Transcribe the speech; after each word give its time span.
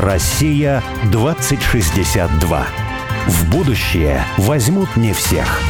Россия 0.00 0.84
2062. 1.10 2.66
В 3.26 3.50
будущее 3.50 4.24
возьмут 4.36 4.96
не 4.96 5.12
всех. 5.12 5.60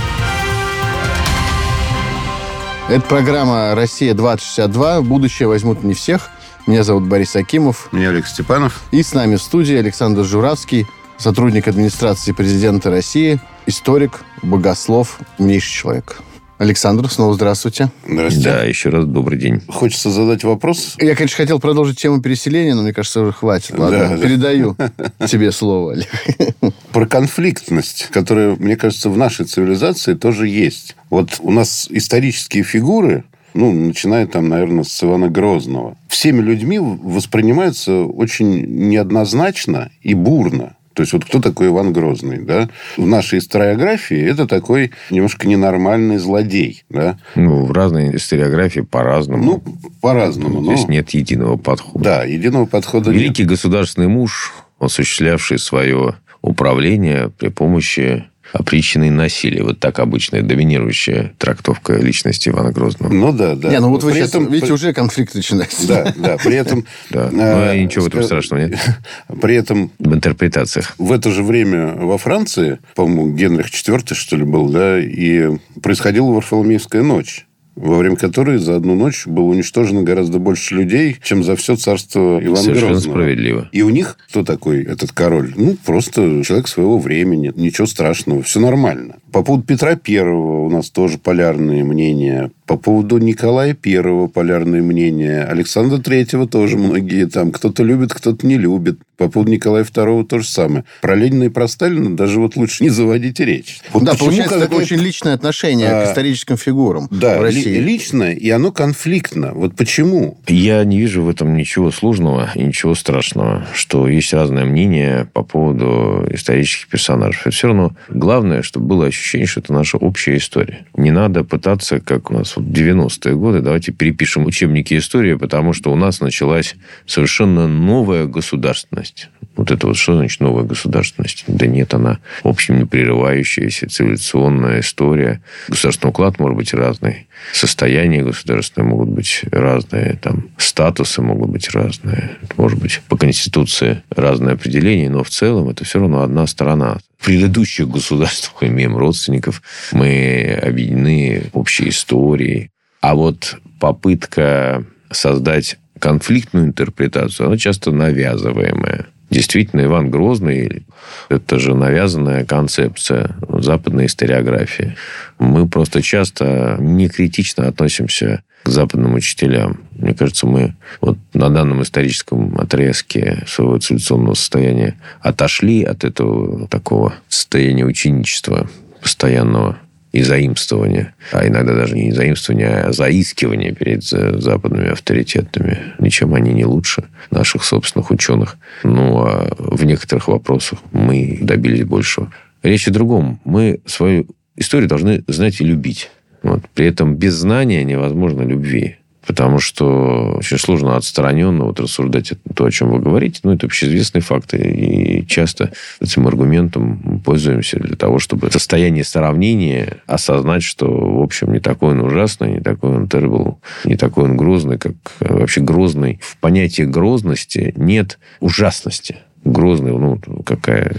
Это 2.90 3.00
программа 3.00 3.74
«Россия-2062». 3.74 5.00
Будущее 5.00 5.48
возьмут 5.48 5.82
не 5.82 5.94
всех. 5.94 6.28
Меня 6.66 6.82
зовут 6.82 7.04
Борис 7.04 7.36
Акимов. 7.36 7.88
Меня 7.90 8.10
Олег 8.10 8.26
Степанов. 8.26 8.82
И 8.90 9.02
с 9.02 9.14
нами 9.14 9.36
в 9.36 9.42
студии 9.42 9.76
Александр 9.76 10.24
Журавский, 10.24 10.86
сотрудник 11.16 11.66
администрации 11.66 12.32
президента 12.32 12.90
России, 12.90 13.40
историк, 13.64 14.20
богослов, 14.42 15.20
умнейший 15.38 15.72
человек. 15.72 16.18
Александр, 16.58 17.08
снова 17.08 17.34
здравствуйте. 17.34 17.90
Здравствуйте. 18.04 18.50
Да, 18.50 18.64
еще 18.64 18.88
раз 18.88 19.04
добрый 19.06 19.38
день. 19.38 19.62
Хочется 19.68 20.10
задать 20.10 20.42
вопрос. 20.42 20.96
Я, 20.98 21.14
конечно, 21.14 21.36
хотел 21.36 21.60
продолжить 21.60 22.00
тему 22.00 22.20
переселения, 22.20 22.74
но 22.74 22.82
мне 22.82 22.92
кажется, 22.92 23.20
уже 23.20 23.32
хватит. 23.32 23.78
Ладно, 23.78 24.16
да, 24.16 24.18
передаю 24.18 24.74
да. 24.76 25.26
тебе 25.28 25.52
слово, 25.52 25.92
Олег. 25.92 26.08
Про 26.92 27.06
конфликтность, 27.06 28.08
которая, 28.10 28.56
мне 28.56 28.76
кажется, 28.76 29.08
в 29.08 29.16
нашей 29.16 29.46
цивилизации 29.46 30.14
тоже 30.14 30.48
есть. 30.48 30.96
Вот 31.10 31.36
у 31.38 31.52
нас 31.52 31.86
исторические 31.90 32.64
фигуры, 32.64 33.22
ну, 33.54 33.72
начиная 33.72 34.26
там, 34.26 34.48
наверное, 34.48 34.82
с 34.82 35.04
Ивана 35.04 35.28
Грозного, 35.28 35.96
всеми 36.08 36.40
людьми 36.40 36.80
воспринимаются 36.80 38.02
очень 38.02 38.88
неоднозначно 38.88 39.90
и 40.02 40.14
бурно. 40.14 40.74
То 40.98 41.02
есть, 41.02 41.12
вот 41.12 41.26
кто 41.26 41.40
такой 41.40 41.68
Иван 41.68 41.92
Грозный, 41.92 42.40
да? 42.40 42.68
В 42.96 43.06
нашей 43.06 43.38
историографии 43.38 44.20
это 44.20 44.48
такой 44.48 44.90
немножко 45.10 45.46
ненормальный 45.46 46.18
злодей, 46.18 46.82
да? 46.88 47.20
Ну, 47.36 47.66
в 47.66 47.70
разной 47.70 48.16
историографии 48.16 48.80
по-разному. 48.80 49.44
Ну, 49.44 49.62
по-разному. 50.00 50.64
Здесь 50.64 50.88
но... 50.88 50.94
нет 50.94 51.10
единого 51.10 51.56
подхода. 51.56 52.04
Да, 52.04 52.24
единого 52.24 52.66
подхода 52.66 53.12
Великий 53.12 53.42
нет. 53.42 53.50
государственный 53.50 54.08
муж, 54.08 54.52
осуществлявший 54.80 55.60
свое 55.60 56.16
управление 56.42 57.30
при 57.38 57.50
помощи 57.50 58.24
опричины 58.52 59.10
насилия. 59.10 59.62
Вот 59.62 59.78
так 59.78 59.98
обычная 59.98 60.42
доминирующая 60.42 61.32
трактовка 61.38 61.94
личности 61.94 62.48
Ивана 62.48 62.72
Грозного. 62.72 63.12
Ну 63.12 63.32
да, 63.32 63.54
да. 63.54 63.70
Не, 63.70 63.80
ну 63.80 63.90
вот 63.90 64.02
вы 64.02 64.12
при 64.12 64.18
сейчас, 64.18 64.30
этом... 64.30 64.50
видите, 64.50 64.72
уже 64.72 64.92
конфликт 64.92 65.34
начинается. 65.34 65.86
Да, 65.86 66.14
да, 66.16 66.36
при 66.36 66.54
этом... 66.54 66.84
Да, 67.10 67.30
ну, 67.32 67.74
ничего 67.74 68.04
в 68.04 68.08
этом 68.08 68.22
страшного 68.22 68.60
нет. 68.60 68.78
При 69.40 69.54
этом... 69.54 69.90
В 69.98 70.14
интерпретациях. 70.14 70.94
В 70.98 71.12
это 71.12 71.30
же 71.30 71.42
время 71.42 71.94
во 71.94 72.18
Франции, 72.18 72.78
по-моему, 72.94 73.34
Генрих 73.34 73.70
IV, 73.70 74.14
что 74.14 74.36
ли, 74.36 74.44
был, 74.44 74.68
да, 74.68 74.98
и 75.00 75.56
происходила 75.82 76.30
Варфоломеевская 76.30 77.02
ночь 77.02 77.47
во 77.78 77.96
время 77.98 78.16
которой 78.16 78.58
за 78.58 78.76
одну 78.76 78.94
ночь 78.94 79.26
было 79.26 79.44
уничтожено 79.44 80.02
гораздо 80.02 80.38
больше 80.38 80.74
людей, 80.74 81.16
чем 81.22 81.44
за 81.44 81.54
все 81.56 81.76
царство 81.76 82.40
Ивана 82.42 82.62
Совершенно 82.62 82.92
Грозного. 82.92 83.14
справедливо. 83.14 83.68
И 83.72 83.82
у 83.82 83.90
них 83.90 84.18
кто 84.28 84.42
такой 84.42 84.82
этот 84.82 85.12
король? 85.12 85.52
Ну, 85.56 85.76
просто 85.84 86.42
человек 86.42 86.68
своего 86.68 86.98
времени. 86.98 87.52
Ничего 87.54 87.86
страшного, 87.86 88.42
все 88.42 88.60
нормально. 88.60 89.16
По 89.32 89.42
поводу 89.42 89.64
Петра 89.64 89.96
Первого 89.96 90.64
у 90.64 90.70
нас 90.70 90.90
тоже 90.90 91.18
полярные 91.18 91.84
мнения. 91.84 92.50
По 92.66 92.76
поводу 92.76 93.18
Николая 93.18 93.74
Первого 93.74 94.26
полярные 94.26 94.82
мнения. 94.82 95.42
Александра 95.44 95.98
Третьего 95.98 96.46
тоже 96.46 96.76
многие 96.76 97.26
там. 97.26 97.50
Кто-то 97.50 97.82
любит, 97.82 98.12
кто-то 98.12 98.46
не 98.46 98.56
любит. 98.56 98.98
По 99.16 99.28
поводу 99.28 99.50
Николая 99.50 99.82
Второго 99.82 100.24
то 100.24 100.38
же 100.38 100.46
самое. 100.46 100.84
Про 101.02 101.16
Ленина 101.16 101.44
и 101.44 101.48
про 101.48 101.66
Сталина 101.66 102.16
даже 102.16 102.38
вот 102.38 102.54
лучше 102.54 102.84
не 102.84 102.90
заводить 102.90 103.40
речь. 103.40 103.80
Вот 103.92 104.04
да, 104.04 104.14
получается 104.14 104.60
такое 104.60 104.84
очень 104.84 104.98
личное 104.98 105.34
отношение 105.34 105.88
а, 105.88 106.04
к 106.04 106.10
историческим 106.10 106.56
фигурам 106.56 107.08
да, 107.10 107.38
в 107.38 107.42
России. 107.42 107.74
Ли, 107.74 107.80
личное, 107.80 108.32
и 108.32 108.48
оно 108.50 108.70
конфликтно. 108.70 109.52
Вот 109.54 109.74
почему? 109.74 110.38
Я 110.46 110.84
не 110.84 110.98
вижу 110.98 111.24
в 111.24 111.28
этом 111.28 111.56
ничего 111.56 111.90
сложного 111.90 112.50
и 112.54 112.62
ничего 112.62 112.94
страшного, 112.94 113.66
что 113.74 114.06
есть 114.06 114.32
разное 114.32 114.64
мнение 114.64 115.28
по 115.32 115.42
поводу 115.42 116.24
исторических 116.30 116.86
персонажей. 116.88 117.40
Это 117.40 117.50
все 117.50 117.66
равно 117.66 117.96
главное, 118.08 118.62
чтобы 118.62 118.86
было 118.86 119.06
ощущение, 119.06 119.17
что 119.18 119.56
это 119.56 119.72
наша 119.72 119.96
общая 119.96 120.36
история. 120.36 120.86
Не 120.96 121.10
надо 121.10 121.44
пытаться, 121.44 122.00
как 122.00 122.30
у 122.30 122.34
нас 122.34 122.56
вот 122.56 122.66
90-е 122.66 123.34
годы, 123.34 123.60
давайте 123.60 123.92
перепишем 123.92 124.46
учебники 124.46 124.96
истории, 124.96 125.34
потому 125.34 125.72
что 125.72 125.92
у 125.92 125.96
нас 125.96 126.20
началась 126.20 126.74
совершенно 127.06 127.66
новая 127.66 128.26
государственность. 128.26 129.28
Вот 129.68 129.76
это 129.76 129.86
вот 129.86 129.98
что 129.98 130.14
значит 130.14 130.40
новая 130.40 130.64
государственность? 130.64 131.44
Да 131.46 131.66
нет, 131.66 131.92
она, 131.92 132.20
в 132.42 132.48
общем, 132.48 132.78
не 132.78 132.86
прерывающаяся 132.86 133.86
цивилизационная 133.86 134.80
история. 134.80 135.42
Государственный 135.68 136.08
уклад 136.08 136.38
может 136.38 136.56
быть 136.56 136.72
разный. 136.72 137.28
Состояния 137.52 138.22
государственные 138.22 138.88
могут 138.88 139.10
быть 139.10 139.42
разные. 139.50 140.18
Там, 140.22 140.48
статусы 140.56 141.20
могут 141.20 141.50
быть 141.50 141.68
разные. 141.74 142.30
Может 142.56 142.78
быть, 142.78 143.02
по 143.10 143.18
Конституции 143.18 144.02
разные 144.08 144.54
определения, 144.54 145.10
но 145.10 145.22
в 145.22 145.28
целом 145.28 145.68
это 145.68 145.84
все 145.84 146.00
равно 146.00 146.22
одна 146.22 146.46
сторона. 146.46 146.96
В 147.18 147.26
предыдущих 147.26 147.90
государствах 147.90 148.62
имеем 148.62 148.96
родственников, 148.96 149.60
мы 149.92 150.58
объединены 150.62 151.50
общей 151.52 151.90
историей. 151.90 152.70
А 153.02 153.14
вот 153.14 153.58
попытка 153.80 154.86
создать 155.10 155.76
конфликтную 155.98 156.66
интерпретацию, 156.66 157.48
она 157.48 157.58
часто 157.58 157.90
навязываемая. 157.90 159.08
Действительно, 159.30 159.82
Иван 159.82 160.10
Грозный– 160.10 160.86
это 161.28 161.58
же 161.58 161.74
навязанная 161.74 162.44
концепция 162.46 163.36
западной 163.48 164.06
историографии. 164.06 164.96
Мы 165.38 165.68
просто 165.68 166.00
часто 166.00 166.76
не 166.78 167.08
критично 167.08 167.68
относимся 167.68 168.42
к 168.62 168.68
западным 168.70 169.14
учителям. 169.14 169.80
Мне 169.92 170.14
кажется, 170.14 170.46
мы 170.46 170.76
вот 171.00 171.18
на 171.34 171.50
данном 171.50 171.82
историческом 171.82 172.58
отрезке 172.58 173.44
своего 173.46 173.78
цивилизационного 173.78 174.34
состояния 174.34 174.98
отошли 175.20 175.82
от 175.82 176.04
этого 176.04 176.66
такого 176.68 177.14
состояния 177.28 177.84
ученичества 177.84 178.68
постоянного 179.02 179.78
и 180.12 180.22
заимствования, 180.22 181.14
а 181.32 181.46
иногда 181.46 181.74
даже 181.74 181.94
не 181.94 182.12
заимствования, 182.12 182.86
а 182.86 182.92
заискивания 182.92 183.72
перед 183.72 184.02
западными 184.02 184.90
авторитетами. 184.90 185.78
Ничем 185.98 186.34
они 186.34 186.52
не 186.52 186.64
лучше 186.64 187.04
наших 187.30 187.64
собственных 187.64 188.10
ученых. 188.10 188.56
Ну, 188.84 189.24
а 189.26 189.54
в 189.58 189.84
некоторых 189.84 190.28
вопросах 190.28 190.78
мы 190.92 191.38
добились 191.42 191.84
большего. 191.84 192.32
Речь 192.62 192.88
о 192.88 192.90
другом. 192.90 193.40
Мы 193.44 193.80
свою 193.86 194.26
историю 194.56 194.88
должны 194.88 195.24
знать 195.28 195.60
и 195.60 195.64
любить. 195.64 196.10
Вот. 196.42 196.62
При 196.74 196.86
этом 196.86 197.16
без 197.16 197.34
знания 197.34 197.84
невозможно 197.84 198.42
любви. 198.42 198.96
Потому 199.28 199.58
что 199.58 200.36
очень 200.38 200.56
сложно 200.56 200.96
отстраненно 200.96 201.66
вот 201.66 201.78
рассуждать 201.78 202.32
то, 202.54 202.64
о 202.64 202.70
чем 202.70 202.90
вы 202.90 202.98
говорите. 202.98 203.40
Ну, 203.42 203.52
это 203.52 203.66
общеизвестные 203.66 204.22
факты. 204.22 204.56
И 204.56 205.26
часто 205.26 205.70
этим 206.00 206.26
аргументом 206.26 207.20
пользуемся 207.22 207.78
для 207.78 207.94
того, 207.94 208.20
чтобы 208.20 208.48
в 208.48 208.52
состоянии 208.54 209.02
сравнения 209.02 209.98
осознать, 210.06 210.62
что, 210.62 210.86
в 210.86 211.22
общем, 211.22 211.52
не 211.52 211.60
такой 211.60 211.90
он 211.90 212.00
ужасный, 212.00 212.52
не 212.52 212.60
такой 212.60 212.90
он 212.90 213.04
terrible, 213.04 213.56
не 213.84 213.96
такой 213.96 214.24
он 214.24 214.38
грозный, 214.38 214.78
как 214.78 214.94
вообще 215.20 215.60
грозный. 215.60 216.20
В 216.22 216.38
понятии 216.38 216.82
грозности 216.82 217.74
нет 217.76 218.18
ужасности. 218.40 219.18
Грозный, 219.44 219.92
ну, 219.92 220.18
какая 220.42 220.96